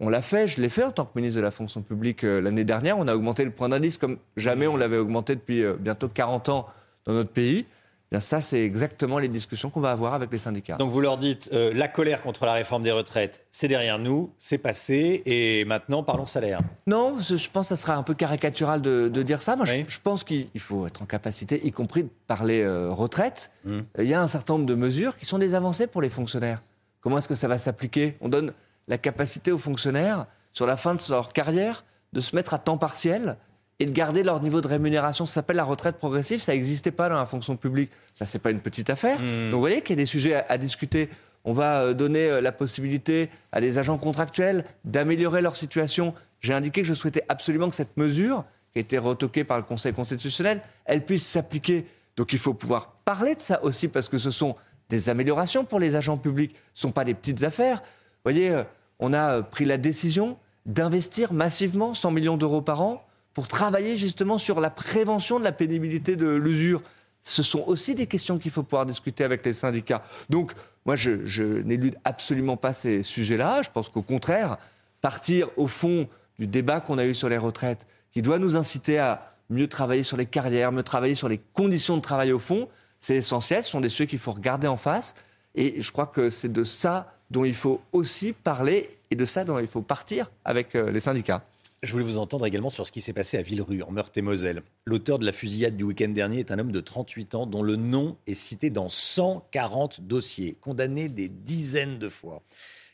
On 0.00 0.08
l'a 0.08 0.22
fait, 0.22 0.46
je 0.48 0.60
l'ai 0.60 0.68
fait 0.68 0.84
en 0.84 0.92
tant 0.92 1.04
que 1.04 1.10
ministre 1.16 1.36
de 1.38 1.42
la 1.44 1.50
fonction 1.50 1.82
publique 1.82 2.24
euh, 2.24 2.40
l'année 2.40 2.64
dernière. 2.64 2.98
On 2.98 3.08
a 3.08 3.14
augmenté 3.14 3.44
le 3.44 3.50
point 3.50 3.68
d'indice 3.68 3.98
comme 3.98 4.16
jamais 4.38 4.66
on 4.66 4.76
l'avait 4.76 4.98
augmenté 4.98 5.34
depuis 5.34 5.64
bientôt 5.78 6.08
40 6.08 6.48
ans 6.48 6.66
dans 7.04 7.12
notre 7.12 7.30
pays. 7.30 7.66
Bien 8.10 8.20
ça, 8.20 8.40
c'est 8.40 8.60
exactement 8.62 9.18
les 9.18 9.28
discussions 9.28 9.68
qu'on 9.68 9.80
va 9.82 9.90
avoir 9.90 10.14
avec 10.14 10.32
les 10.32 10.38
syndicats. 10.38 10.76
Donc 10.76 10.90
vous 10.90 11.00
leur 11.02 11.18
dites, 11.18 11.50
euh, 11.52 11.72
la 11.74 11.88
colère 11.88 12.22
contre 12.22 12.46
la 12.46 12.54
réforme 12.54 12.82
des 12.82 12.90
retraites, 12.90 13.44
c'est 13.50 13.68
derrière 13.68 13.98
nous, 13.98 14.32
c'est 14.38 14.56
passé, 14.56 15.22
et 15.26 15.66
maintenant 15.66 16.02
parlons 16.02 16.24
salaire. 16.24 16.60
Non, 16.86 17.18
je 17.20 17.34
pense 17.50 17.68
que 17.68 17.76
ça 17.76 17.80
sera 17.80 17.96
un 17.96 18.02
peu 18.02 18.14
caricatural 18.14 18.80
de, 18.80 19.08
de 19.08 19.22
dire 19.22 19.42
ça. 19.42 19.56
Moi, 19.56 19.66
je- 19.66 19.74
Oui. 19.74 19.84
je, 19.88 19.98
pense 20.00 20.24
qu'il 20.24 20.48
il 20.54 20.60
faut 20.60 20.86
être 20.86 21.02
en 21.02 21.04
capacité, 21.06 21.60
y 21.66 21.70
compris 21.70 22.04
de 22.04 22.10
parler 22.26 22.62
euh, 22.62 22.90
retraite. 22.90 23.52
Mm. 23.66 23.80
Il 23.98 24.06
y 24.06 24.14
a 24.14 24.22
un 24.22 24.28
certain 24.28 24.54
nombre 24.54 24.64
de 24.66 24.74
mesures 24.74 25.18
qui 25.18 25.26
sont 25.26 25.38
des 25.38 25.54
avancées 25.54 25.86
pour 25.86 26.00
les 26.00 26.08
fonctionnaires. 26.10 26.62
Comment 27.02 27.18
est-ce 27.18 27.28
que 27.28 27.34
ça 27.34 27.46
va 27.48 27.58
s'appliquer? 27.58 28.16
On 28.22 28.30
donne 28.30 28.54
la 28.88 28.96
capacité 28.96 29.52
aux 29.52 29.58
fonctionnaires, 29.58 30.24
sur 30.54 30.64
la 30.64 30.78
fin 30.78 30.94
de 30.94 31.00
leur 31.10 31.32
carrière, 31.34 31.84
de 32.14 32.22
se 32.22 32.34
mettre 32.34 32.54
à 32.54 32.58
temps 32.58 32.78
partiel 32.78 33.36
et 33.80 33.86
de 33.86 33.92
garder 33.92 34.22
leur 34.22 34.42
niveau 34.42 34.60
de 34.60 34.66
rémunération. 34.66 35.26
Ça 35.26 35.34
s'appelle 35.34 35.56
la 35.56 35.64
retraite 35.64 35.96
progressive. 35.96 36.40
Ça 36.40 36.52
n'existait 36.52 36.90
pas 36.90 37.08
dans 37.08 37.16
la 37.16 37.26
fonction 37.26 37.56
publique. 37.56 37.90
Ça, 38.14 38.26
c'est 38.26 38.38
pas 38.38 38.50
une 38.50 38.60
petite 38.60 38.90
affaire. 38.90 39.20
Mm. 39.20 39.50
Donc, 39.50 39.54
vous 39.54 39.60
voyez 39.60 39.82
qu'il 39.82 39.90
y 39.90 39.98
a 39.98 40.02
des 40.02 40.06
sujets 40.06 40.34
à, 40.34 40.46
à 40.48 40.58
discuter. 40.58 41.08
On 41.44 41.52
va 41.52 41.82
euh, 41.82 41.94
donner 41.94 42.28
euh, 42.28 42.40
la 42.40 42.52
possibilité 42.52 43.30
à 43.52 43.60
des 43.60 43.78
agents 43.78 43.98
contractuels 43.98 44.64
d'améliorer 44.84 45.42
leur 45.42 45.54
situation. 45.54 46.14
J'ai 46.40 46.54
indiqué 46.54 46.82
que 46.82 46.88
je 46.88 46.94
souhaitais 46.94 47.24
absolument 47.28 47.68
que 47.68 47.76
cette 47.76 47.96
mesure, 47.96 48.44
qui 48.72 48.78
a 48.78 48.80
été 48.80 48.98
retoquée 48.98 49.44
par 49.44 49.56
le 49.56 49.62
Conseil 49.62 49.92
constitutionnel, 49.92 50.60
elle 50.84 51.04
puisse 51.04 51.26
s'appliquer. 51.26 51.86
Donc 52.16 52.32
il 52.32 52.38
faut 52.38 52.54
pouvoir 52.54 52.96
parler 53.04 53.36
de 53.36 53.40
ça 53.40 53.62
aussi, 53.62 53.86
parce 53.86 54.08
que 54.08 54.18
ce 54.18 54.30
sont 54.30 54.56
des 54.88 55.08
améliorations 55.08 55.64
pour 55.64 55.78
les 55.78 55.94
agents 55.94 56.16
publics. 56.16 56.54
Ce 56.74 56.86
ne 56.86 56.88
sont 56.88 56.92
pas 56.92 57.04
des 57.04 57.14
petites 57.14 57.44
affaires. 57.44 57.78
Vous 57.78 58.32
voyez, 58.32 58.50
euh, 58.50 58.64
on 58.98 59.12
a 59.12 59.42
pris 59.42 59.64
la 59.64 59.78
décision 59.78 60.36
d'investir 60.66 61.32
massivement 61.32 61.94
100 61.94 62.10
millions 62.10 62.36
d'euros 62.36 62.60
par 62.60 62.82
an 62.82 63.07
pour 63.38 63.46
travailler 63.46 63.96
justement 63.96 64.36
sur 64.36 64.58
la 64.58 64.68
prévention 64.68 65.38
de 65.38 65.44
la 65.44 65.52
pénibilité 65.52 66.16
de 66.16 66.26
l'usure. 66.26 66.82
Ce 67.22 67.44
sont 67.44 67.62
aussi 67.68 67.94
des 67.94 68.08
questions 68.08 68.36
qu'il 68.36 68.50
faut 68.50 68.64
pouvoir 68.64 68.84
discuter 68.84 69.22
avec 69.22 69.46
les 69.46 69.52
syndicats. 69.52 70.02
Donc, 70.28 70.50
moi, 70.84 70.96
je, 70.96 71.60
n'élude 71.62 71.96
absolument 72.02 72.56
pas 72.56 72.72
ces 72.72 73.04
sujets-là. 73.04 73.62
Je 73.62 73.70
pense 73.70 73.90
qu'au 73.90 74.02
contraire, 74.02 74.56
partir 75.02 75.50
au 75.56 75.68
fond 75.68 76.08
du 76.40 76.48
débat 76.48 76.80
qu'on 76.80 76.98
a 76.98 77.06
eu 77.06 77.14
sur 77.14 77.28
les 77.28 77.38
retraites, 77.38 77.86
qui 78.10 78.22
doit 78.22 78.40
nous 78.40 78.56
inciter 78.56 78.98
à 78.98 79.32
mieux 79.50 79.68
travailler 79.68 80.02
sur 80.02 80.16
les 80.16 80.26
carrières, 80.26 80.72
mieux 80.72 80.82
travailler 80.82 81.14
sur 81.14 81.28
les 81.28 81.38
conditions 81.52 81.96
de 81.96 82.02
travail 82.02 82.32
au 82.32 82.40
fond, 82.40 82.68
c'est 82.98 83.14
essentiel. 83.14 83.62
Ce 83.62 83.70
sont 83.70 83.80
des 83.80 83.88
sujets 83.88 84.08
qu'il 84.08 84.18
faut 84.18 84.32
regarder 84.32 84.66
en 84.66 84.76
face. 84.76 85.14
Et 85.54 85.80
je 85.80 85.92
crois 85.92 86.06
que 86.06 86.28
c'est 86.28 86.52
de 86.52 86.64
ça 86.64 87.14
dont 87.30 87.44
il 87.44 87.54
faut 87.54 87.80
aussi 87.92 88.32
parler 88.32 88.98
et 89.12 89.14
de 89.14 89.24
ça 89.24 89.44
dont 89.44 89.60
il 89.60 89.68
faut 89.68 89.82
partir 89.82 90.28
avec 90.44 90.74
euh, 90.74 90.90
les 90.90 90.98
syndicats. 90.98 91.44
Je 91.82 91.92
voulais 91.92 92.04
vous 92.04 92.18
entendre 92.18 92.44
également 92.44 92.70
sur 92.70 92.86
ce 92.86 92.92
qui 92.92 93.00
s'est 93.00 93.12
passé 93.12 93.38
à 93.38 93.42
Villerue, 93.42 93.82
en 93.82 93.92
Meurthe-et-Moselle. 93.92 94.62
L'auteur 94.84 95.20
de 95.20 95.24
la 95.24 95.30
fusillade 95.30 95.76
du 95.76 95.84
week-end 95.84 96.08
dernier 96.08 96.40
est 96.40 96.50
un 96.50 96.58
homme 96.58 96.72
de 96.72 96.80
38 96.80 97.36
ans 97.36 97.46
dont 97.46 97.62
le 97.62 97.76
nom 97.76 98.16
est 98.26 98.34
cité 98.34 98.68
dans 98.70 98.88
140 98.88 100.00
dossiers, 100.00 100.56
condamné 100.60 101.08
des 101.08 101.28
dizaines 101.28 102.00
de 102.00 102.08
fois, 102.08 102.42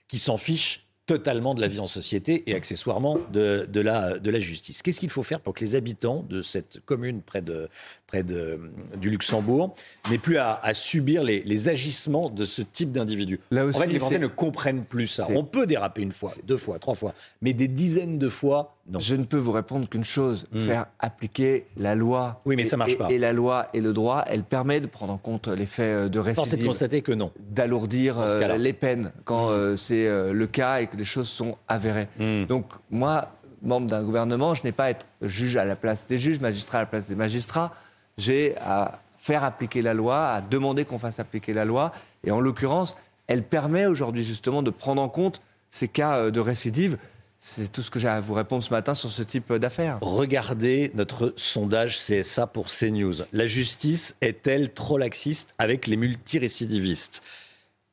qui 0.07 0.19
s'en 0.19 0.37
fiche 0.37 0.87
totalement 1.07 1.55
de 1.55 1.63
la 1.63 1.69
vie 1.69 1.81
en 1.81 1.87
société 1.87 2.51
et 2.51 2.55
accessoirement 2.55 3.19
de, 3.33 3.67
de 3.71 3.81
la, 3.81 4.19
de 4.19 4.31
la 4.31 4.39
justice. 4.39 4.83
Qu'est-ce 4.83 5.01
qu'il 5.01 5.11
faut 5.11 5.23
faire 5.23 5.41
pour 5.41 5.55
que 5.55 5.65
les 5.65 5.77
habitants 5.77 6.23
de 6.23 6.43
cette 6.43 6.81
commune 6.81 7.23
près, 7.23 7.43
de, 7.43 7.69
près 8.15 8.23
de, 8.23 8.61
du 9.01 9.11
Luxembourg 9.11 9.75
n'aient 10.09 10.19
plus 10.19 10.39
à, 10.39 10.61
à 10.63 10.73
subir 10.73 11.25
les, 11.25 11.43
les 11.43 11.69
agissements 11.69 12.31
de 12.31 12.45
ce 12.45 12.63
type 12.63 12.93
d'individu 12.93 13.41
En 13.53 13.73
fait, 13.73 13.87
les 13.89 13.99
Français 13.99 14.19
ne 14.21 14.29
comprennent 14.29 14.85
plus 14.85 15.09
ça. 15.09 15.27
On 15.31 15.43
peut 15.43 15.67
déraper 15.67 16.03
une 16.03 16.13
fois, 16.13 16.31
deux 16.47 16.57
fois, 16.57 16.79
trois 16.79 16.95
fois, 16.95 17.13
mais 17.43 17.53
des 17.55 17.67
dizaines 17.67 18.19
de 18.19 18.29
fois, 18.29 18.77
non. 18.89 19.01
Je 19.01 19.15
ne 19.17 19.25
peux 19.25 19.39
vous 19.39 19.51
répondre 19.53 19.89
qu'une 19.89 20.05
chose, 20.05 20.47
Hmm. 20.53 20.59
faire 20.59 20.87
appliquer 21.01 21.67
la 21.77 21.95
loi. 21.95 22.41
Oui, 22.45 22.55
mais 22.55 22.63
Et- 22.63 22.67
ça 22.67 22.77
marche 22.77 22.97
pas. 22.99 23.09
Et 23.11 23.19
la 23.19 23.33
loi 23.33 23.69
et 23.73 23.81
le 23.81 23.93
droit, 23.95 24.25
elle 24.29 24.45
permet 24.45 24.81
de 24.81 24.87
prendre 24.87 25.13
en 25.13 25.17
compte 25.19 25.49
les 25.49 25.65
faits 25.67 25.85
euh, 25.87 26.09
de 26.09 26.21
Force 26.23 26.29
est 26.29 26.33
de 26.35 26.41
récidive, 26.43 26.67
constater 26.67 27.01
que 27.03 27.13
non. 27.13 27.33
d'alourdir 27.51 28.19
euh, 28.21 28.57
les 28.59 28.73
peines 28.75 29.11
quand 29.25 29.49
euh, 29.51 29.75
c'est 29.77 30.07
euh, 30.07 30.33
le 30.33 30.47
cas 30.47 30.81
et 30.81 30.87
que 30.87 30.97
les 30.97 31.05
choses 31.05 31.29
sont 31.29 31.57
avérées. 31.67 32.09
Hmm. 32.21 32.45
Donc 32.45 32.67
moi, 32.91 33.33
membre 33.63 33.87
d'un 33.87 34.03
gouvernement, 34.03 34.55
je 34.55 34.63
n'ai 34.65 34.73
pas 34.73 34.85
à 34.85 34.91
être 34.91 35.07
juge 35.23 35.57
à 35.57 35.65
la 35.65 35.77
place 35.77 36.07
des 36.07 36.19
juges, 36.19 36.39
magistrat 36.41 36.79
à 36.79 36.83
la 36.83 36.87
place 36.87 37.09
des 37.09 37.15
magistrats. 37.15 37.73
J'ai 38.17 38.57
à 38.59 39.01
faire 39.19 39.43
appliquer 39.43 39.81
la 39.81 39.95
loi, 39.95 40.29
à 40.29 40.41
demander 40.41 40.85
qu'on 40.85 40.99
fasse 40.99 41.19
appliquer 41.19 41.55
la 41.55 41.65
loi. 41.65 41.93
Et 42.25 42.31
en 42.31 42.41
l'occurrence, 42.41 42.97
elle 43.27 43.43
permet 43.43 43.87
aujourd'hui 43.87 44.25
justement 44.25 44.63
de 44.63 44.71
prendre 44.71 45.01
en 45.01 45.09
compte 45.09 45.41
ces 45.71 45.89
cas 45.89 46.19
euh, 46.19 46.31
de 46.31 46.41
récidive. 46.41 46.99
C'est 47.39 47.71
tout 47.71 47.83
ce 47.83 47.91
que 47.91 47.99
j'ai 47.99 48.09
à 48.09 48.21
vous 48.21 48.35
répondre 48.35 48.63
ce 48.63 48.71
matin 48.71 48.95
sur 48.95 49.11
ce 49.11 49.23
type 49.23 49.51
euh, 49.51 49.59
d'affaires. 49.59 49.99
Regardez 50.03 50.91
notre 50.95 51.33
sondage 51.37 51.99
CSA 51.99 52.47
pour 52.47 52.67
CNews. 52.67 53.15
La 53.33 53.47
justice 53.47 54.17
est-elle 54.21 54.73
trop 54.73 54.99
laxiste 54.99 55.55
avec 55.59 55.87
les 55.87 55.97
multirécidivistes? 55.97 57.23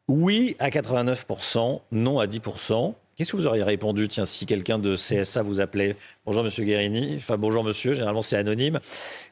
Oui 0.08 0.56
à 0.60 0.70
89%, 0.70 1.80
non 1.92 2.20
à 2.20 2.28
10%. 2.28 2.94
Qu'est-ce 3.22 3.34
que 3.34 3.38
vous 3.38 3.46
auriez 3.46 3.62
répondu, 3.62 4.08
tiens, 4.08 4.26
si 4.26 4.48
quelqu'un 4.48 4.80
de 4.80 4.96
CSA 4.96 5.44
vous 5.44 5.62
appelait 5.62 5.96
Bonjour 6.26 6.44
Monsieur 6.44 6.64
Guérini, 6.64 7.18
enfin 7.18 7.38
bonjour 7.38 7.64
Monsieur, 7.64 7.94
généralement 7.94 8.24
c'est 8.24 8.36
anonyme. 8.36 8.80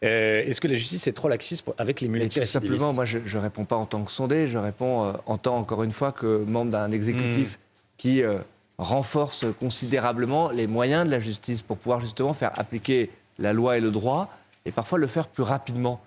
Euh, 0.03 0.43
Est-ce 0.45 0.61
que 0.61 0.67
la 0.67 0.75
justice 0.75 1.07
est 1.07 1.13
trop 1.13 1.27
laxiste 1.27 1.63
pour- 1.65 1.73
avec 1.79 1.99
les 1.99 2.07
multirécidivistes 2.07 2.51
simplement, 2.53 2.93
moi, 2.93 3.05
je 3.05 3.17
ne 3.17 3.41
réponds 3.41 3.65
pas 3.65 3.77
en 3.77 3.87
tant 3.87 4.03
que 4.03 4.11
sondé, 4.11 4.47
je 4.47 4.59
réponds 4.59 5.05
euh, 5.05 5.13
en 5.25 5.39
tant, 5.39 5.57
encore 5.57 5.81
une 5.81 5.91
fois, 5.91 6.11
que 6.11 6.43
membre 6.43 6.69
d'un 6.69 6.91
exécutif 6.91 7.57
qui 7.97 8.21
euh, 8.21 8.37
renforce 8.77 9.47
considérablement 9.59 10.51
les 10.51 10.67
moyens 10.67 11.03
de 11.03 11.09
la 11.09 11.19
justice 11.19 11.63
pour 11.63 11.77
pouvoir 11.77 11.99
justement 11.99 12.35
faire 12.35 12.51
appliquer 12.59 13.09
la 13.39 13.53
loi 13.53 13.79
et 13.79 13.81
le 13.81 13.89
droit, 13.89 14.31
et 14.65 14.71
parfois 14.71 14.99
le 14.99 15.07
faire 15.07 15.27
plus 15.27 15.41
rapidement. 15.41 15.99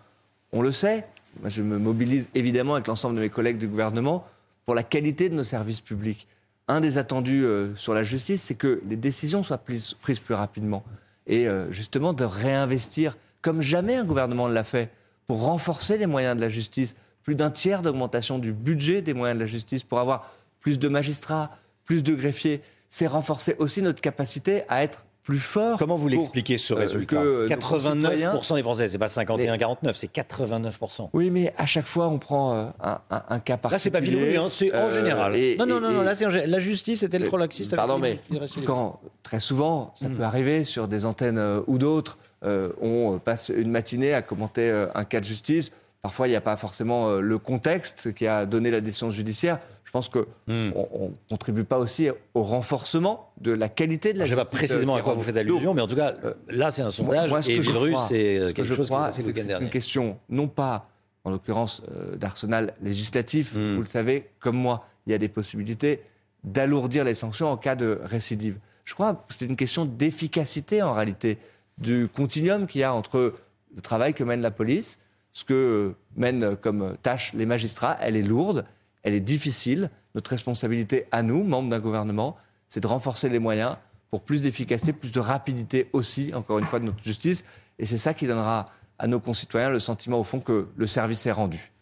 On 0.53 0.63
le 0.63 0.71
sait, 0.71 1.05
moi, 1.41 1.51
je 1.51 1.63
me 1.65 1.79
mobilise 1.81 2.31
évidemment 2.37 2.75
avec 2.75 2.87
l'ensemble 2.87 3.17
de 3.17 3.23
mes 3.23 3.29
collègues 3.29 3.59
du 3.59 3.67
gouvernement 3.67 4.25
pour 4.67 4.77
la 4.77 4.85
qualité 4.85 5.29
de 5.29 5.35
nos 5.35 5.43
services 5.43 5.81
publics. 5.81 6.29
Un 6.73 6.81
des 6.81 6.97
attendus 6.97 7.45
euh, 7.45 7.77
sur 7.77 7.93
la 7.93 8.03
justice, 8.03 8.41
c'est 8.45 8.55
que 8.55 8.81
les 8.89 8.97
décisions 8.97 9.43
soient 9.43 9.59
prises, 9.59 9.95
plus 10.01 10.33
rapidement. 10.33 10.83
Et 11.27 11.47
euh, 11.47 11.71
justement 11.71 12.15
de 12.15 12.25
réinvestir, 12.25 13.19
comme 13.43 13.61
jamais 13.61 13.97
un 13.97 14.05
gouvernement 14.05 14.49
ne 14.49 14.55
l'a 14.55 14.65
fait, 14.65 14.91
pour 15.27 15.43
renforcer 15.43 15.99
les 15.99 16.07
moyens 16.07 16.35
de 16.35 16.41
la 16.41 16.49
justice. 16.49 16.97
Plus 17.25 17.35
d'un 17.35 17.51
tiers 17.51 17.83
d'augmentation 17.83 18.39
du 18.39 18.55
budget 18.55 19.03
des 19.03 19.13
moyens 19.13 19.39
de 19.39 19.45
la 19.45 19.51
justice 19.51 19.85
pour 19.85 19.99
avoir 19.99 20.33
plus 20.61 20.79
de 20.79 20.89
magistrats, 20.89 21.59
plus 21.85 22.03
de 22.03 22.15
greffiers. 22.15 22.63
C'est 22.89 23.07
renforcer 23.07 23.55
aussi 23.59 23.83
notre 23.83 24.01
capacité 24.01 24.63
à 24.71 24.83
être 24.83 25.05
plus 25.25 25.39
fort. 25.39 25.79
Comment 25.79 25.97
vous 25.97 26.09
l'expliquez 26.09 26.59
ce 26.59 26.75
euh, 26.75 26.79
résultat 26.79 27.17
que 27.17 27.49
nos 27.49 27.57
concitoyens- 27.61 28.35
89% 28.35 28.55
des 28.57 28.63
Français, 28.63 28.89
c'est 28.89 28.99
pas 28.99 29.07
51-49, 29.07 29.95
c'est 29.95 30.11
89%. 30.13 31.11
Oui, 31.13 31.31
mais 31.31 31.55
à 31.57 31.67
chaque 31.67 31.87
fois, 31.87 32.09
on 32.09 32.19
prend 32.19 32.55
euh, 32.55 32.65
un, 32.83 33.01
un- 33.11 33.23
un 33.29 33.39
cas 33.39 33.57
particulier. 33.57 33.71
Là, 33.73 33.79
c'est 33.79 33.91
pas 33.91 34.01
Villeroy, 34.01 34.45
hein, 34.45 34.49
c'est 34.51 34.73
en 34.75 34.89
Euh, 34.89 34.91
général. 34.91 35.37
et- 35.37 35.57
non, 35.57 35.67
non, 35.67 35.79
et- 35.79 35.81
non, 35.81 35.93
non, 35.93 36.03
et- 36.03 36.05
là, 36.05 36.15
c'est 36.17 36.47
la 36.47 36.59
justice 36.59 37.03
est-elle 37.05 37.27
trop 37.27 37.37
laxiste 37.37 37.77
Pardon, 37.77 37.99
mais 37.99 38.19
quand 38.67 39.01
très 39.23 39.41
souvent, 39.41 39.93
ça 39.95 40.09
peut 40.09 40.25
arriver 40.25 40.65
sur 40.65 40.89
des 40.89 41.05
antennes 41.05 41.39
euh, 41.39 41.61
ou 41.69 41.79
d'autres, 41.79 42.19
euh, 42.45 42.71
on 42.81 43.19
passe 43.19 43.51
une 43.55 43.71
matinée 43.71 44.15
à 44.15 44.23
commenter 44.23 44.69
euh, 44.71 44.87
un 44.97 45.05
cas 45.05 45.21
de 45.21 45.25
justice. 45.25 45.71
Parfois, 46.03 46.27
il 46.27 46.31
n'y 46.31 46.37
a 46.37 46.41
pas 46.41 46.57
forcément 46.57 47.09
euh, 47.11 47.21
le 47.21 47.39
contexte 47.39 48.13
qui 48.13 48.27
a 48.27 48.45
donné 48.45 48.73
la 48.73 48.81
décision 48.81 49.13
judiciaire. 49.13 49.61
Je 49.93 49.99
pense 49.99 50.09
qu'on 50.09 50.25
Hmm. 50.47 50.71
ne 50.71 51.09
contribue 51.29 51.65
pas 51.65 51.79
aussi 51.79 52.09
au 52.33 52.43
renforcement 52.43 53.31
de 53.43 53.53
la 53.53 53.69
qualité 53.69 54.15
de 54.15 54.19
la 54.21 54.25
Je 54.25 54.31
ne 54.35 54.39
sais 54.39 54.45
pas 54.47 54.51
justice. 54.51 54.71
précisément 54.71 54.97
euh, 54.97 55.01
à 55.01 55.03
quoi 55.03 55.13
vous 55.13 55.21
faites 55.21 55.37
allusion, 55.37 55.75
mais 55.75 55.83
en 55.83 55.87
tout 55.87 55.97
cas, 55.97 56.15
euh, 56.25 56.33
là, 56.49 56.71
c'est 56.71 56.81
un 56.81 56.89
sondage. 56.91 57.29
moi, 57.29 57.43
ce 57.43 57.51
et 57.51 57.57
que 57.57 57.63
je 57.63 57.71
crois- 57.73 58.07
c'est 58.09 58.39
ce 58.39 58.43
euh, 58.45 58.49
que 58.49 58.53
quelque 58.55 58.75
chose 58.75 58.89
crois, 58.89 59.11
c'est 59.13 59.61
une 59.61 59.69
question, 59.69 60.17
non 60.31 60.49
pas, 60.49 60.89
en 61.25 61.31
l'occurrence, 61.31 61.83
euh, 61.95 62.17
d'arsenal 62.17 62.73
législatif. 62.81 63.55
Mm. 63.55 63.75
Vous 63.75 63.81
le 63.83 63.87
savez, 63.87 64.31
comme 64.41 64.57
moi, 64.57 64.87
il 65.07 65.13
y 65.13 65.15
a 65.15 65.19
des 65.19 65.29
possibilités 65.29 66.01
d'alourdir 66.43 67.05
les 67.05 67.15
sanctions 67.15 67.49
en 67.49 67.59
cas 67.59 67.75
de 67.75 68.01
récidive. 68.03 68.57
Je 68.87 68.95
crois 68.95 69.13
que 69.13 69.35
c'est 69.35 69.45
une 69.45 69.57
question 69.57 69.85
d'efficacité 69.85 70.81
en 70.81 70.95
réalité, 70.95 71.37
du 71.77 72.09
continuum 72.09 72.67
qu'il 72.67 72.81
y 72.81 72.85
a 72.85 72.95
entre 72.95 73.35
le 73.77 73.83
travail 73.83 74.15
que 74.15 74.25
mène 74.25 74.41
la 74.41 74.51
police, 74.51 74.99
ce 75.35 75.45
que 75.45 75.95
mènent 76.17 76.57
comme 76.57 76.97
tâche 77.03 77.35
les 77.35 77.45
magistrats, 77.45 77.99
elle 78.01 78.17
est 78.17 78.23
lourde, 78.23 78.65
elle 79.03 79.15
est 79.15 79.21
difficile. 79.21 79.91
Notre 80.15 80.31
responsabilité 80.31 81.07
à 81.11 81.23
nous, 81.23 81.45
membres 81.45 81.71
d'un 81.71 81.81
gouvernement, 81.81 82.37
c'est 82.69 82.81
de 82.81 82.87
renforcer 82.87 83.29
les 83.29 83.39
moyens 83.39 83.77
pour 84.11 84.23
plus 84.23 84.43
d'efficacité, 84.43 84.93
plus 84.93 85.13
de 85.13 85.21
rapidité 85.21 85.89
aussi, 85.93 86.33
encore 86.35 86.59
une 86.59 86.65
fois, 86.65 86.79
de 86.79 86.85
notre 86.85 87.03
justice. 87.03 87.45
Et 87.79 87.87
c'est 87.87 87.97
ça 87.97 88.15
qui 88.15 88.27
donnera 88.27 88.67
à 88.99 89.07
nos 89.07 89.21
concitoyens 89.21 89.71
le 89.71 89.81
sentiment, 89.81 90.21
au 90.21 90.25
fond, 90.25 90.41
que 90.41 90.69
le 90.77 90.87
service 90.87 91.27
est 91.27 91.33
rendu. 91.33 91.73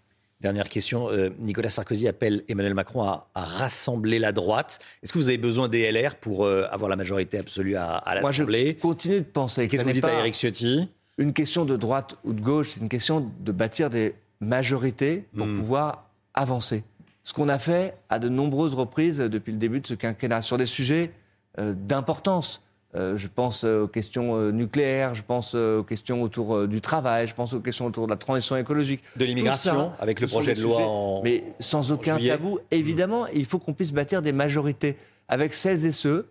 Dernière 0.40 0.70
question. 0.70 1.10
Euh, 1.10 1.30
Nicolas 1.38 1.68
Sarkozy 1.68 2.08
appelle 2.08 2.44
Emmanuel 2.48 2.72
Macron 2.72 3.02
à, 3.02 3.26
rassembler 3.34 4.18
la 4.18 4.32
droite. 4.32 4.78
Est-ce 5.02 5.12
que 5.12 5.18
vous 5.18 5.28
avez 5.28 5.36
besoin 5.36 5.68
des 5.68 5.90
LR 5.90 6.14
pour 6.16 6.46
euh, 6.46 6.66
avoir 6.70 6.88
la 6.88 6.96
majorité 6.96 7.36
absolue 7.36 7.76
à, 7.76 7.96
à 7.96 8.14
l'Assemblée 8.14 8.64
Moi, 8.64 8.74
je 8.76 8.80
continue 8.80 9.20
de 9.20 9.24
penser 9.24 9.68
Qu'est-ce 9.68 9.82
que 9.82 9.88
vous 9.88 9.94
dites 9.94 10.04
à 10.04 10.14
Eric 10.14 10.34
Ciotti? 10.34 10.88
Une 11.18 11.34
question 11.34 11.66
de 11.66 11.76
droite 11.76 12.16
ou 12.24 12.32
de 12.32 12.40
gauche, 12.40 12.70
c'est 12.74 12.80
une 12.80 12.88
question 12.88 13.30
de 13.40 13.52
bâtir 13.52 13.90
des 13.90 14.14
majorités 14.40 15.24
pour 15.36 15.46
hmm. 15.46 15.56
pouvoir 15.56 16.06
avancer. 16.32 16.84
Ce 17.30 17.32
qu'on 17.32 17.48
a 17.48 17.60
fait 17.60 17.94
à 18.08 18.18
de 18.18 18.28
nombreuses 18.28 18.74
reprises 18.74 19.18
depuis 19.18 19.52
le 19.52 19.58
début 19.58 19.78
de 19.78 19.86
ce 19.86 19.94
quinquennat 19.94 20.40
sur 20.40 20.56
des 20.56 20.66
sujets 20.66 21.12
euh, 21.60 21.74
d'importance. 21.76 22.60
Euh, 22.96 23.16
je 23.16 23.28
pense 23.28 23.62
euh, 23.62 23.82
aux 23.82 23.86
questions 23.86 24.50
nucléaires, 24.50 25.14
je 25.14 25.22
pense 25.22 25.54
aux 25.54 25.84
questions 25.84 26.22
autour 26.22 26.66
du 26.66 26.80
travail, 26.80 27.28
je 27.28 27.34
pense 27.36 27.52
aux 27.52 27.60
questions 27.60 27.86
autour 27.86 28.06
de 28.06 28.10
la 28.10 28.16
transition 28.16 28.56
écologique. 28.56 29.04
De 29.14 29.24
l'immigration, 29.24 29.92
avec 30.00 30.20
le 30.20 30.26
projet 30.26 30.54
de 30.54 30.60
loi 30.60 30.80
en. 30.82 31.22
Mais 31.22 31.44
sans 31.60 31.92
aucun 31.92 32.18
tabou, 32.18 32.58
évidemment, 32.72 33.28
il 33.28 33.44
faut 33.44 33.60
qu'on 33.60 33.74
puisse 33.74 33.92
bâtir 33.92 34.22
des 34.22 34.32
majorités 34.32 34.96
avec 35.28 35.54
celles 35.54 35.86
et 35.86 35.92
ceux 35.92 36.26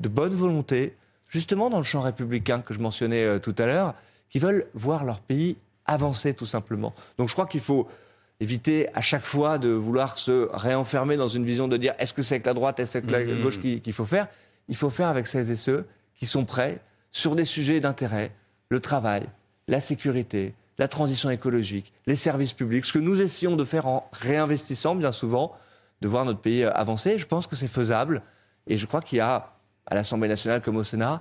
de 0.00 0.08
bonne 0.08 0.34
volonté, 0.34 0.96
justement 1.28 1.70
dans 1.70 1.78
le 1.78 1.84
champ 1.84 2.00
républicain 2.00 2.58
que 2.58 2.74
je 2.74 2.80
mentionnais 2.80 3.38
tout 3.38 3.54
à 3.56 3.66
l'heure, 3.66 3.94
qui 4.30 4.40
veulent 4.40 4.66
voir 4.74 5.04
leur 5.04 5.20
pays 5.20 5.58
avancer 5.86 6.34
tout 6.34 6.44
simplement. 6.44 6.92
Donc 7.18 7.28
je 7.28 7.34
crois 7.34 7.46
qu'il 7.46 7.60
faut 7.60 7.86
éviter 8.40 8.88
à 8.94 9.00
chaque 9.00 9.24
fois 9.24 9.58
de 9.58 9.68
vouloir 9.68 10.18
se 10.18 10.48
réenfermer 10.52 11.16
dans 11.16 11.28
une 11.28 11.44
vision 11.44 11.68
de 11.68 11.76
dire 11.76 11.94
est-ce 11.98 12.14
que 12.14 12.22
c'est 12.22 12.36
avec 12.36 12.46
la 12.46 12.54
droite, 12.54 12.80
est-ce 12.80 12.98
que 12.98 13.06
c'est 13.08 13.14
avec 13.14 13.28
la 13.28 13.34
mm-hmm. 13.34 13.42
gauche 13.42 13.60
qu'il 13.60 13.92
faut 13.92 14.06
faire? 14.06 14.28
Il 14.68 14.76
faut 14.76 14.90
faire 14.90 15.08
avec 15.08 15.26
celles 15.26 15.50
et 15.50 15.56
ceux 15.56 15.86
qui 16.14 16.26
sont 16.26 16.44
prêts 16.44 16.80
sur 17.10 17.36
des 17.36 17.44
sujets 17.44 17.80
d'intérêt, 17.80 18.32
le 18.70 18.80
travail, 18.80 19.22
la 19.68 19.80
sécurité, 19.80 20.54
la 20.78 20.88
transition 20.88 21.28
écologique, 21.28 21.92
les 22.06 22.16
services 22.16 22.54
publics, 22.54 22.84
ce 22.86 22.92
que 22.92 22.98
nous 22.98 23.20
essayons 23.20 23.56
de 23.56 23.64
faire 23.64 23.86
en 23.86 24.08
réinvestissant 24.12 24.94
bien 24.94 25.12
souvent, 25.12 25.54
de 26.00 26.08
voir 26.08 26.24
notre 26.24 26.40
pays 26.40 26.64
avancer. 26.64 27.18
Je 27.18 27.26
pense 27.26 27.46
que 27.46 27.56
c'est 27.56 27.68
faisable 27.68 28.22
et 28.66 28.78
je 28.78 28.86
crois 28.86 29.02
qu'il 29.02 29.18
y 29.18 29.20
a 29.20 29.52
à 29.86 29.94
l'Assemblée 29.94 30.28
nationale 30.28 30.62
comme 30.62 30.76
au 30.76 30.84
Sénat 30.84 31.20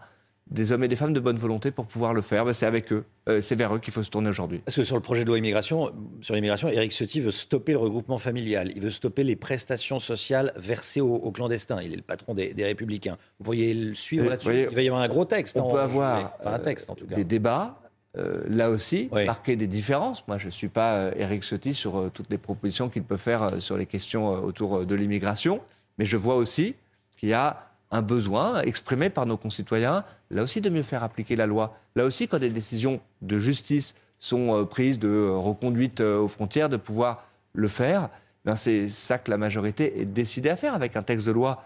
des 0.51 0.71
hommes 0.71 0.83
et 0.83 0.87
des 0.87 0.95
femmes 0.95 1.13
de 1.13 1.19
bonne 1.19 1.37
volonté 1.37 1.71
pour 1.71 1.85
pouvoir 1.85 2.13
le 2.13 2.21
faire. 2.21 2.45
Ben, 2.45 2.53
c'est 2.53 2.65
avec 2.65 2.91
eux, 2.91 3.05
euh, 3.27 3.41
c'est 3.41 3.55
vers 3.55 3.73
eux 3.75 3.79
qu'il 3.79 3.93
faut 3.93 4.03
se 4.03 4.09
tourner 4.09 4.29
aujourd'hui. 4.29 4.59
Parce 4.65 4.75
que 4.75 4.83
sur 4.83 4.95
le 4.95 5.01
projet 5.01 5.23
de 5.23 5.27
loi 5.27 5.37
immigration, 5.37 5.91
sur 6.21 6.35
l'immigration, 6.35 6.69
Éric 6.69 6.91
Ciotti 6.91 7.19
veut 7.19 7.31
stopper 7.31 7.73
le 7.73 7.77
regroupement 7.77 8.17
familial. 8.17 8.71
Il 8.75 8.81
veut 8.81 8.89
stopper 8.89 9.23
les 9.23 9.35
prestations 9.35 9.99
sociales 9.99 10.53
versées 10.55 11.01
aux, 11.01 11.31
clandestins. 11.31 11.81
Il 11.81 11.93
est 11.93 11.97
le 11.97 12.01
patron 12.01 12.33
des, 12.33 12.53
Républicains. 12.57 13.17
Vous 13.39 13.45
pourriez 13.45 13.73
le 13.73 13.93
suivre 13.93 14.25
euh, 14.25 14.29
là-dessus. 14.29 14.67
Il 14.69 14.75
va 14.75 14.81
y 14.81 14.87
avoir 14.87 15.01
un 15.01 15.07
gros 15.07 15.25
texte. 15.25 15.57
On 15.57 15.71
peut 15.71 15.79
avoir 15.79 16.37
un 16.43 16.59
texte, 16.59 16.89
en 16.89 16.95
tout 16.95 17.05
cas. 17.05 17.15
des 17.15 17.23
débats. 17.23 17.79
Euh, 18.17 18.43
là 18.49 18.71
aussi, 18.71 19.07
marquer 19.11 19.55
des 19.55 19.67
différences. 19.67 20.27
Moi, 20.27 20.39
je 20.39 20.47
ne 20.47 20.51
suis 20.51 20.67
pas 20.67 21.11
Éric 21.15 21.43
Ciotti 21.43 21.75
sur 21.75 22.09
toutes 22.11 22.31
les 22.31 22.39
propositions 22.39 22.89
qu'il 22.89 23.03
peut 23.03 23.17
faire 23.17 23.61
sur 23.61 23.77
les 23.77 23.85
questions 23.85 24.29
autour 24.29 24.83
de 24.83 24.95
l'immigration, 24.95 25.61
mais 25.99 26.05
je 26.05 26.17
vois 26.17 26.35
aussi 26.35 26.73
qu'il 27.17 27.29
y 27.29 27.33
a 27.33 27.68
un 27.91 28.01
besoin 28.01 28.61
exprimé 28.61 29.09
par 29.09 29.25
nos 29.25 29.37
concitoyens, 29.37 30.03
là 30.29 30.43
aussi 30.43 30.61
de 30.61 30.69
mieux 30.69 30.83
faire 30.83 31.03
appliquer 31.03 31.35
la 31.35 31.47
loi. 31.47 31.77
Là 31.95 32.05
aussi, 32.05 32.27
quand 32.27 32.39
des 32.39 32.49
décisions 32.49 32.99
de 33.21 33.39
justice 33.39 33.95
sont 34.19 34.55
euh, 34.55 34.65
prises 34.65 34.99
de 34.99 35.29
reconduite 35.29 36.01
euh, 36.01 36.19
aux 36.19 36.27
frontières, 36.27 36.69
de 36.69 36.77
pouvoir 36.77 37.25
le 37.53 37.67
faire, 37.67 38.09
ben 38.45 38.55
c'est 38.55 38.87
ça 38.87 39.17
que 39.17 39.31
la 39.31 39.37
majorité 39.37 40.01
est 40.01 40.05
décidée 40.05 40.49
à 40.49 40.55
faire 40.55 40.75
avec 40.75 40.95
un 40.95 41.03
texte 41.03 41.25
de 41.25 41.31
loi 41.31 41.63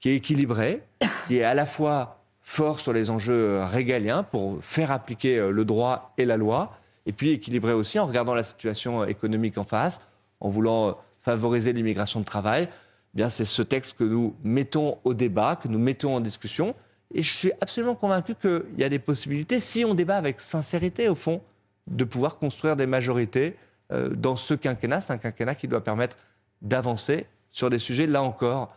qui 0.00 0.10
est 0.10 0.16
équilibré, 0.16 0.82
qui 1.26 1.38
est 1.38 1.44
à 1.44 1.54
la 1.54 1.66
fois 1.66 2.22
fort 2.42 2.80
sur 2.80 2.92
les 2.92 3.10
enjeux 3.10 3.50
euh, 3.50 3.66
régaliens 3.66 4.22
pour 4.22 4.64
faire 4.64 4.90
appliquer 4.90 5.50
le 5.50 5.64
droit 5.64 6.14
et 6.16 6.24
la 6.24 6.38
loi, 6.38 6.78
et 7.04 7.12
puis 7.12 7.30
équilibré 7.30 7.72
aussi 7.72 7.98
en 7.98 8.06
regardant 8.06 8.34
la 8.34 8.42
situation 8.42 9.04
économique 9.04 9.58
en 9.58 9.64
face, 9.64 10.00
en 10.40 10.48
voulant 10.48 10.98
favoriser 11.20 11.72
l'immigration 11.72 12.20
de 12.20 12.24
travail, 12.24 12.68
eh 13.16 13.30
c'est 13.30 13.44
ce 13.44 13.62
texte 13.62 13.96
que 13.98 14.04
nous 14.04 14.34
mettons 14.42 14.98
au 15.04 15.14
débat, 15.14 15.56
que 15.56 15.68
nous 15.68 15.78
mettons 15.78 16.14
en 16.14 16.20
discussion. 16.20 16.74
Et 17.14 17.22
je 17.22 17.32
suis 17.32 17.52
absolument 17.60 17.94
convaincu 17.94 18.34
qu'il 18.34 18.78
y 18.78 18.84
a 18.84 18.88
des 18.88 18.98
possibilités, 18.98 19.60
si 19.60 19.84
on 19.84 19.94
débat 19.94 20.16
avec 20.16 20.40
sincérité, 20.40 21.08
au 21.08 21.14
fond, 21.14 21.40
de 21.86 22.04
pouvoir 22.04 22.36
construire 22.36 22.76
des 22.76 22.86
majorités 22.86 23.56
euh, 23.92 24.10
dans 24.10 24.36
ce 24.36 24.54
quinquennat. 24.54 25.00
C'est 25.00 25.14
un 25.14 25.18
quinquennat 25.18 25.54
qui 25.54 25.68
doit 25.68 25.82
permettre 25.82 26.18
d'avancer 26.60 27.26
sur 27.50 27.70
des 27.70 27.78
sujets, 27.78 28.06
là 28.06 28.22
encore, 28.22 28.74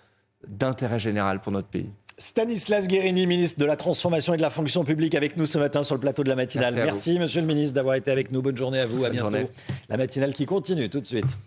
d'intérêt 0.48 1.00
général 1.00 1.42
pour 1.42 1.52
notre 1.52 1.68
pays. 1.68 1.90
Stanislas 2.18 2.88
Guérini, 2.88 3.26
ministre 3.26 3.60
de 3.60 3.66
la 3.66 3.76
Transformation 3.76 4.34
et 4.34 4.38
de 4.38 4.42
la 4.42 4.50
Fonction 4.50 4.84
publique, 4.84 5.16
avec 5.16 5.38
nous 5.38 5.46
ce 5.46 5.58
matin 5.58 5.84
sur 5.84 5.96
le 5.96 6.02
plateau 6.02 6.24
de 6.24 6.30
la 6.30 6.36
matinale. 6.36 6.76
Merci, 6.76 6.92
Merci 6.92 7.20
monsieur 7.20 7.42
le 7.42 7.48
ministre, 7.48 7.74
d'avoir 7.74 7.96
été 7.96 8.12
avec 8.12 8.32
nous. 8.32 8.42
Bonne 8.42 8.58
journée 8.58 8.80
à 8.80 8.86
vous. 8.86 9.04
À 9.04 9.10
bientôt. 9.10 9.50
La 9.90 9.98
matinale 9.98 10.32
qui 10.32 10.46
continue 10.46 10.88
tout 10.90 11.00
de 11.00 11.06
suite. 11.06 11.38